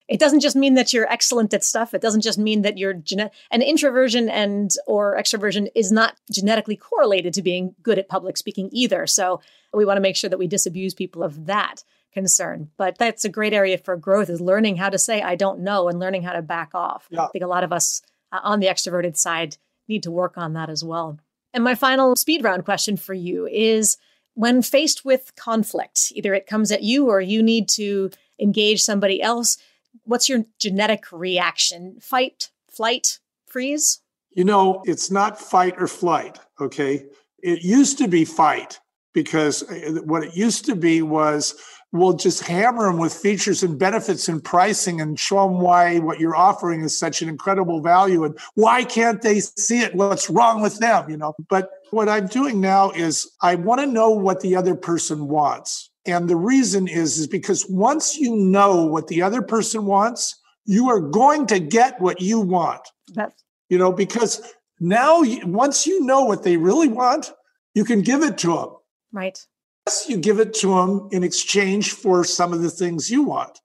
It 0.06 0.20
doesn't 0.20 0.40
just 0.40 0.56
mean 0.56 0.74
that 0.74 0.92
you're 0.92 1.10
excellent 1.10 1.54
at 1.54 1.64
stuff. 1.64 1.94
It 1.94 2.02
doesn't 2.02 2.20
just 2.20 2.38
mean 2.38 2.62
that 2.62 2.76
you're 2.76 2.92
genetic. 2.92 3.32
An 3.50 3.62
introversion 3.62 4.28
and 4.28 4.70
or 4.86 5.16
extroversion 5.16 5.68
is 5.74 5.90
not 5.90 6.16
genetically 6.30 6.76
correlated 6.76 7.32
to 7.34 7.42
being 7.42 7.74
good 7.82 7.98
at 7.98 8.08
public 8.08 8.36
speaking 8.36 8.68
either. 8.70 9.06
So 9.06 9.40
we 9.72 9.86
want 9.86 9.96
to 9.96 10.02
make 10.02 10.16
sure 10.16 10.28
that 10.28 10.38
we 10.38 10.46
disabuse 10.46 10.92
people 10.92 11.22
of 11.22 11.46
that 11.46 11.84
concern. 12.12 12.70
But 12.76 12.98
that's 12.98 13.24
a 13.24 13.30
great 13.30 13.54
area 13.54 13.78
for 13.78 13.96
growth 13.96 14.28
is 14.28 14.40
learning 14.40 14.76
how 14.76 14.90
to 14.90 14.98
say 14.98 15.22
I 15.22 15.36
don't 15.36 15.60
know 15.60 15.88
and 15.88 15.98
learning 15.98 16.22
how 16.22 16.32
to 16.32 16.42
back 16.42 16.70
off. 16.74 17.06
Yeah. 17.10 17.24
I 17.24 17.28
think 17.28 17.44
a 17.44 17.48
lot 17.48 17.64
of 17.64 17.72
us 17.72 18.02
uh, 18.30 18.40
on 18.42 18.60
the 18.60 18.66
extroverted 18.68 19.16
side 19.16 19.56
need 19.88 20.02
to 20.04 20.10
work 20.10 20.36
on 20.36 20.52
that 20.52 20.68
as 20.70 20.84
well. 20.84 21.18
And 21.52 21.64
my 21.64 21.74
final 21.74 22.16
speed 22.16 22.44
round 22.44 22.64
question 22.64 22.96
for 22.96 23.14
you 23.14 23.46
is 23.46 23.96
when 24.34 24.62
faced 24.62 25.04
with 25.04 25.34
conflict, 25.36 26.12
either 26.14 26.34
it 26.34 26.46
comes 26.46 26.70
at 26.70 26.82
you 26.82 27.08
or 27.08 27.20
you 27.20 27.42
need 27.42 27.68
to 27.70 28.10
engage 28.38 28.82
somebody 28.82 29.22
else, 29.22 29.56
what's 30.04 30.28
your 30.28 30.44
genetic 30.58 31.10
reaction? 31.12 31.96
Fight, 32.00 32.50
flight, 32.68 33.20
freeze? 33.46 34.00
You 34.32 34.44
know, 34.44 34.82
it's 34.84 35.10
not 35.10 35.40
fight 35.40 35.74
or 35.78 35.86
flight, 35.86 36.38
okay? 36.60 37.06
It 37.42 37.62
used 37.62 37.98
to 37.98 38.08
be 38.08 38.24
fight 38.24 38.80
because 39.12 39.62
uh, 39.70 40.00
what 40.04 40.24
it 40.24 40.36
used 40.36 40.64
to 40.66 40.74
be 40.74 41.00
was 41.02 41.54
we'll 41.94 42.12
just 42.12 42.42
hammer 42.42 42.86
them 42.86 42.98
with 42.98 43.14
features 43.14 43.62
and 43.62 43.78
benefits 43.78 44.28
and 44.28 44.42
pricing 44.42 45.00
and 45.00 45.18
show 45.18 45.46
them 45.46 45.60
why 45.60 46.00
what 46.00 46.18
you're 46.18 46.36
offering 46.36 46.82
is 46.82 46.98
such 46.98 47.22
an 47.22 47.28
incredible 47.28 47.80
value 47.80 48.24
and 48.24 48.36
why 48.54 48.82
can't 48.82 49.22
they 49.22 49.38
see 49.38 49.78
it 49.80 49.94
what's 49.94 50.28
wrong 50.28 50.60
with 50.60 50.78
them 50.78 51.08
you 51.08 51.16
know 51.16 51.32
but 51.48 51.70
what 51.94 52.08
i'm 52.08 52.26
doing 52.26 52.60
now 52.60 52.90
is 52.90 53.30
i 53.40 53.54
want 53.54 53.80
to 53.80 53.86
know 53.86 54.10
what 54.10 54.40
the 54.40 54.54
other 54.56 54.74
person 54.74 55.28
wants. 55.28 55.90
And 56.06 56.28
the 56.28 56.36
reason 56.36 56.86
is 56.86 57.16
is 57.18 57.26
because 57.26 57.66
once 57.68 58.18
you 58.18 58.36
know 58.36 58.84
what 58.84 59.06
the 59.08 59.22
other 59.22 59.40
person 59.42 59.86
wants 59.86 60.38
you 60.66 60.88
are 60.90 61.00
going 61.00 61.46
to 61.46 61.58
get 61.58 62.00
what 62.00 62.20
you 62.20 62.40
want. 62.40 62.82
That's- 63.14 63.42
you 63.70 63.78
know 63.78 63.92
because 63.92 64.32
now 64.80 65.22
once 65.44 65.86
you 65.86 66.04
know 66.04 66.22
what 66.24 66.42
they 66.42 66.56
really 66.56 66.88
want 66.88 67.32
you 67.74 67.84
can 67.84 68.02
give 68.02 68.22
it 68.22 68.36
to 68.38 68.48
them 68.56 68.70
right. 69.12 69.38
Yes, 69.86 70.06
you 70.08 70.16
give 70.16 70.40
it 70.40 70.54
to 70.54 70.68
them 70.68 71.08
in 71.12 71.22
exchange 71.24 71.92
for 71.92 72.24
some 72.24 72.52
of 72.54 72.62
the 72.62 72.70
things 72.70 73.10
you 73.10 73.22
want. 73.22 73.60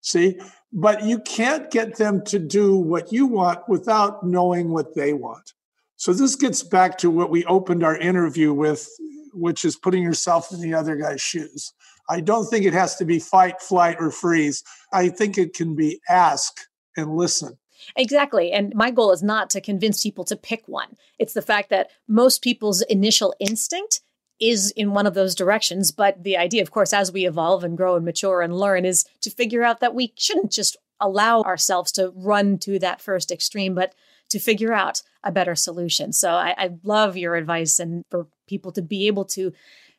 See, 0.00 0.38
but 0.72 1.04
you 1.04 1.18
can't 1.20 1.70
get 1.70 1.96
them 1.96 2.24
to 2.26 2.38
do 2.38 2.76
what 2.76 3.12
you 3.12 3.26
want 3.26 3.68
without 3.68 4.24
knowing 4.24 4.70
what 4.70 4.94
they 4.94 5.12
want. 5.12 5.52
So 5.98 6.12
this 6.12 6.36
gets 6.36 6.62
back 6.62 6.96
to 6.98 7.10
what 7.10 7.28
we 7.28 7.44
opened 7.46 7.82
our 7.82 7.96
interview 7.96 8.54
with, 8.54 8.88
which 9.34 9.64
is 9.64 9.74
putting 9.74 10.04
yourself 10.04 10.52
in 10.52 10.60
the 10.60 10.72
other 10.72 10.94
guy's 10.94 11.20
shoes. 11.20 11.72
I 12.08 12.20
don't 12.20 12.46
think 12.46 12.64
it 12.64 12.72
has 12.72 12.94
to 12.96 13.04
be 13.04 13.18
fight, 13.18 13.60
flight, 13.60 13.96
or 13.98 14.12
freeze. 14.12 14.62
I 14.92 15.08
think 15.08 15.36
it 15.36 15.54
can 15.54 15.74
be 15.74 16.00
ask 16.08 16.60
and 16.96 17.16
listen. 17.16 17.58
Exactly. 17.96 18.52
And 18.52 18.72
my 18.76 18.92
goal 18.92 19.10
is 19.10 19.24
not 19.24 19.50
to 19.50 19.60
convince 19.60 20.00
people 20.00 20.24
to 20.26 20.36
pick 20.36 20.68
one. 20.68 20.96
It's 21.18 21.34
the 21.34 21.42
fact 21.42 21.68
that 21.70 21.90
most 22.06 22.42
people's 22.42 22.82
initial 22.82 23.34
instinct 23.40 24.00
is 24.38 24.70
in 24.76 24.92
one 24.92 25.06
of 25.06 25.14
those 25.14 25.34
directions. 25.34 25.90
But 25.90 26.22
the 26.22 26.36
idea, 26.36 26.62
of 26.62 26.70
course, 26.70 26.92
as 26.92 27.10
we 27.10 27.26
evolve 27.26 27.64
and 27.64 27.76
grow 27.76 27.96
and 27.96 28.04
mature 28.04 28.40
and 28.40 28.56
learn, 28.56 28.84
is 28.84 29.04
to 29.22 29.30
figure 29.30 29.64
out 29.64 29.80
that 29.80 29.96
we 29.96 30.12
shouldn't 30.16 30.52
just 30.52 30.76
allow 31.00 31.42
ourselves 31.42 31.90
to 31.92 32.12
run 32.14 32.58
to 32.58 32.78
that 32.78 33.00
first 33.00 33.32
extreme, 33.32 33.74
but 33.74 33.94
to 34.30 34.38
figure 34.38 34.72
out 34.72 35.02
a 35.24 35.32
better 35.32 35.54
solution. 35.54 36.12
So 36.12 36.30
I, 36.30 36.54
I 36.56 36.70
love 36.82 37.16
your 37.16 37.34
advice 37.34 37.78
and 37.78 38.04
for 38.10 38.26
people 38.46 38.72
to 38.72 38.82
be 38.82 39.06
able 39.06 39.24
to 39.26 39.52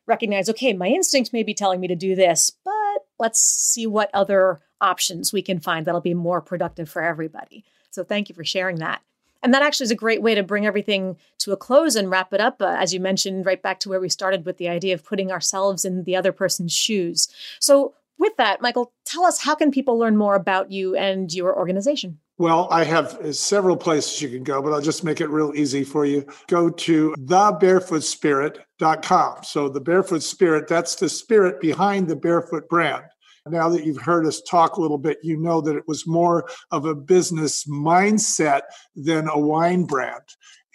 recognize 0.05 0.49
okay, 0.49 0.73
my 0.73 0.87
instinct 0.87 1.33
may 1.33 1.43
be 1.43 1.53
telling 1.53 1.79
me 1.79 1.87
to 1.87 1.95
do 1.95 2.15
this, 2.15 2.51
but 2.63 2.73
let's 3.19 3.39
see 3.39 3.85
what 3.87 4.09
other 4.13 4.61
options 4.81 5.33
we 5.33 5.41
can 5.41 5.59
find 5.59 5.85
that'll 5.85 6.01
be 6.01 6.13
more 6.13 6.41
productive 6.41 6.89
for 6.89 7.01
everybody. 7.01 7.63
So 7.91 8.03
thank 8.03 8.29
you 8.29 8.35
for 8.35 8.43
sharing 8.43 8.77
that. 8.77 9.01
And 9.41 9.53
that 9.53 9.61
actually 9.63 9.85
is 9.85 9.91
a 9.91 9.95
great 9.95 10.21
way 10.21 10.35
to 10.35 10.43
bring 10.43 10.65
everything 10.65 11.17
to 11.39 11.53
a 11.53 11.57
close 11.57 11.95
and 11.95 12.09
wrap 12.09 12.33
it 12.33 12.41
up. 12.41 12.61
Uh, 12.61 12.75
as 12.77 12.93
you 12.93 12.99
mentioned, 12.99 13.45
right 13.45 13.61
back 13.61 13.79
to 13.81 13.89
where 13.89 13.99
we 13.99 14.09
started 14.09 14.45
with 14.45 14.57
the 14.57 14.67
idea 14.67 14.93
of 14.93 15.05
putting 15.05 15.31
ourselves 15.31 15.85
in 15.85 16.03
the 16.03 16.15
other 16.15 16.31
person's 16.31 16.73
shoes. 16.73 17.29
So, 17.59 17.93
with 18.17 18.35
that, 18.35 18.61
Michael, 18.61 18.91
tell 19.05 19.23
us 19.23 19.41
how 19.41 19.55
can 19.55 19.71
people 19.71 19.97
learn 19.97 20.17
more 20.17 20.35
about 20.35 20.71
you 20.71 20.93
and 20.93 21.33
your 21.33 21.57
organization? 21.57 22.19
Well, 22.39 22.67
I 22.71 22.85
have 22.85 23.19
several 23.35 23.75
places 23.75 24.21
you 24.21 24.29
can 24.29 24.45
go, 24.45 24.61
but 24.61 24.71
I'll 24.71 24.79
just 24.79 25.03
make 25.03 25.19
it 25.19 25.29
real 25.29 25.51
easy 25.55 25.83
for 25.83 26.05
you. 26.05 26.25
Go 26.47 26.69
to 26.69 27.13
thebarefootspirit.com. 27.19 29.43
So, 29.43 29.67
the 29.67 29.81
Barefoot 29.81 30.23
Spirit, 30.23 30.69
that's 30.69 30.95
the 30.95 31.09
spirit 31.09 31.59
behind 31.59 32.07
the 32.07 32.15
Barefoot 32.15 32.69
brand. 32.69 33.03
Now 33.45 33.67
that 33.67 33.83
you've 33.83 34.01
heard 34.01 34.25
us 34.25 34.41
talk 34.41 34.77
a 34.77 34.81
little 34.81 34.97
bit, 34.97 35.17
you 35.21 35.35
know 35.35 35.59
that 35.59 35.75
it 35.75 35.85
was 35.85 36.07
more 36.07 36.47
of 36.71 36.85
a 36.85 36.95
business 36.95 37.65
mindset 37.65 38.61
than 38.95 39.27
a 39.27 39.37
wine 39.37 39.83
brand. 39.83 40.23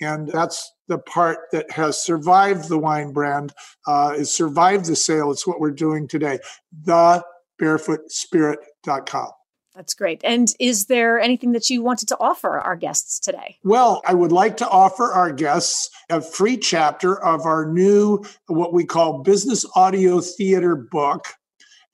And 0.03 0.29
that's 0.29 0.70
the 0.88 0.98
part 0.98 1.38
that 1.53 1.70
has 1.70 1.98
survived 1.98 2.68
the 2.68 2.79
wine 2.79 3.14
brand, 3.14 3.55
uh, 3.87 4.12
is 4.14 4.31
survived 4.31 4.85
the 4.85 4.96
sale. 4.96 5.31
It's 5.31 5.46
what 5.46 5.61
we're 5.61 5.70
doing 5.70 6.09
today. 6.09 6.40
The 6.83 7.24
barefootspirit.com. 7.59 9.31
That's 9.74 9.94
great. 9.94 10.20
And 10.22 10.48
is 10.60 10.87
there 10.87 11.18
anything 11.18 11.52
that 11.52 11.68
you 11.68 11.82
wanted 11.82 12.08
to 12.08 12.16
offer 12.20 12.60
our 12.60 12.76
guests 12.76 13.18
today? 13.18 13.58
Well, 13.64 14.02
I 14.06 14.14
would 14.14 14.30
like 14.30 14.56
to 14.58 14.68
offer 14.68 15.10
our 15.12 15.32
guests 15.32 15.90
a 16.10 16.20
free 16.20 16.56
chapter 16.56 17.20
of 17.24 17.44
our 17.44 17.66
new, 17.66 18.24
what 18.46 18.72
we 18.72 18.84
call 18.84 19.22
business 19.24 19.66
audio 19.74 20.20
theater 20.20 20.76
book 20.76 21.26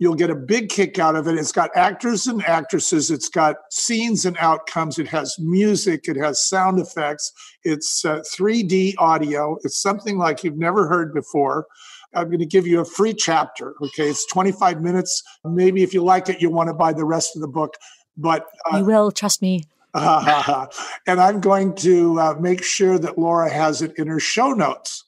You'll 0.00 0.14
get 0.14 0.30
a 0.30 0.34
big 0.34 0.70
kick 0.70 0.98
out 0.98 1.14
of 1.14 1.28
it. 1.28 1.36
It's 1.36 1.52
got 1.52 1.76
actors 1.76 2.26
and 2.26 2.42
actresses. 2.46 3.10
It's 3.10 3.28
got 3.28 3.56
scenes 3.70 4.24
and 4.24 4.34
outcomes. 4.38 4.98
It 4.98 5.06
has 5.08 5.36
music. 5.38 6.08
It 6.08 6.16
has 6.16 6.48
sound 6.48 6.80
effects. 6.80 7.30
It's 7.64 8.02
uh, 8.02 8.22
3D 8.34 8.94
audio. 8.96 9.58
It's 9.62 9.78
something 9.78 10.16
like 10.16 10.42
you've 10.42 10.56
never 10.56 10.88
heard 10.88 11.12
before. 11.12 11.66
I'm 12.14 12.26
going 12.26 12.40
to 12.40 12.46
give 12.46 12.66
you 12.66 12.80
a 12.80 12.84
free 12.84 13.14
chapter. 13.14 13.74
Okay, 13.82 14.08
it's 14.08 14.26
25 14.26 14.80
minutes. 14.82 15.22
Maybe 15.44 15.82
if 15.82 15.94
you 15.94 16.02
like 16.02 16.28
it, 16.28 16.40
you'll 16.40 16.52
want 16.52 16.68
to 16.68 16.74
buy 16.74 16.92
the 16.92 17.04
rest 17.04 17.36
of 17.36 17.42
the 17.42 17.48
book. 17.48 17.74
But 18.16 18.46
uh, 18.70 18.78
you 18.78 18.84
will 18.84 19.10
trust 19.10 19.40
me. 19.42 19.64
and 19.94 21.20
I'm 21.20 21.40
going 21.40 21.74
to 21.76 22.20
uh, 22.20 22.34
make 22.38 22.62
sure 22.62 22.98
that 22.98 23.18
Laura 23.18 23.50
has 23.50 23.82
it 23.82 23.92
in 23.98 24.06
her 24.06 24.20
show 24.20 24.52
notes. 24.52 25.04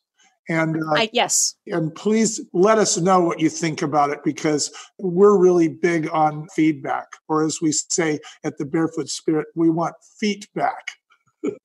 And 0.49 0.77
uh, 0.77 0.95
I, 0.97 1.11
yes, 1.13 1.55
and 1.69 1.95
please 1.95 2.41
let 2.53 2.79
us 2.79 2.99
know 2.99 3.21
what 3.21 3.39
you 3.39 3.49
think 3.49 3.81
about 3.81 4.11
it 4.11 4.25
because 4.25 4.73
we're 4.99 5.39
really 5.39 5.69
big 5.69 6.09
on 6.13 6.49
feedback, 6.49 7.07
or 7.29 7.45
as 7.45 7.61
we 7.63 7.71
say 7.71 8.19
at 8.43 8.59
the 8.59 8.65
Barefoot 8.65 9.09
Spirit, 9.09 9.47
we 9.55 9.71
want 9.71 9.95
feedback. 10.19 10.89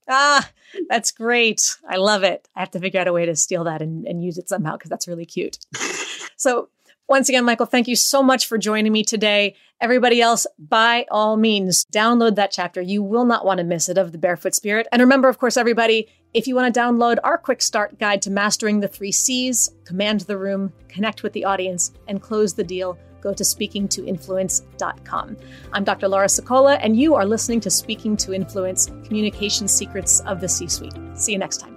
Ah, 0.09 0.49
that's 0.89 1.11
great. 1.11 1.77
I 1.87 1.97
love 1.97 2.23
it. 2.23 2.47
I 2.55 2.59
have 2.59 2.71
to 2.71 2.79
figure 2.79 2.99
out 2.99 3.07
a 3.07 3.13
way 3.13 3.25
to 3.25 3.35
steal 3.35 3.63
that 3.65 3.81
and, 3.81 4.05
and 4.05 4.23
use 4.23 4.37
it 4.37 4.49
somehow 4.49 4.73
because 4.73 4.89
that's 4.89 5.07
really 5.07 5.25
cute. 5.25 5.59
so, 6.37 6.69
once 7.09 7.29
again, 7.29 7.45
Michael, 7.45 7.65
thank 7.65 7.87
you 7.87 7.95
so 7.95 8.21
much 8.21 8.47
for 8.47 8.57
joining 8.57 8.91
me 8.91 9.01
today. 9.01 9.55
Everybody 9.79 10.19
else, 10.19 10.45
by 10.59 11.05
all 11.09 11.37
means, 11.37 11.85
download 11.85 12.35
that 12.35 12.51
chapter. 12.51 12.81
You 12.81 13.01
will 13.01 13.23
not 13.23 13.45
want 13.45 13.59
to 13.59 13.63
miss 13.63 13.87
it 13.87 13.97
of 13.97 14.11
the 14.11 14.17
Barefoot 14.17 14.53
Spirit. 14.53 14.87
And 14.91 14.99
remember, 14.99 15.29
of 15.29 15.37
course, 15.37 15.55
everybody, 15.55 16.09
if 16.33 16.47
you 16.47 16.55
want 16.55 16.73
to 16.73 16.79
download 16.79 17.17
our 17.23 17.37
quick 17.37 17.61
start 17.61 17.97
guide 17.97 18.21
to 18.23 18.29
mastering 18.29 18.81
the 18.81 18.89
three 18.89 19.13
C's, 19.13 19.71
command 19.85 20.21
the 20.21 20.37
room, 20.37 20.73
connect 20.89 21.23
with 21.23 21.31
the 21.31 21.45
audience, 21.45 21.93
and 22.09 22.21
close 22.21 22.53
the 22.53 22.63
deal, 22.63 22.97
go 23.27 23.33
to 23.33 23.43
speakingtoinfluence.com. 23.43 25.37
I'm 25.73 25.83
Dr. 25.83 26.07
Laura 26.07 26.27
Sicola, 26.27 26.79
and 26.81 26.97
you 26.97 27.15
are 27.15 27.25
listening 27.25 27.59
to 27.61 27.69
Speaking 27.69 28.15
to 28.17 28.33
Influence 28.33 28.87
Communication 29.05 29.67
Secrets 29.67 30.21
of 30.21 30.39
the 30.39 30.47
C 30.47 30.67
Suite. 30.67 30.93
See 31.15 31.33
you 31.33 31.37
next 31.37 31.57
time. 31.57 31.76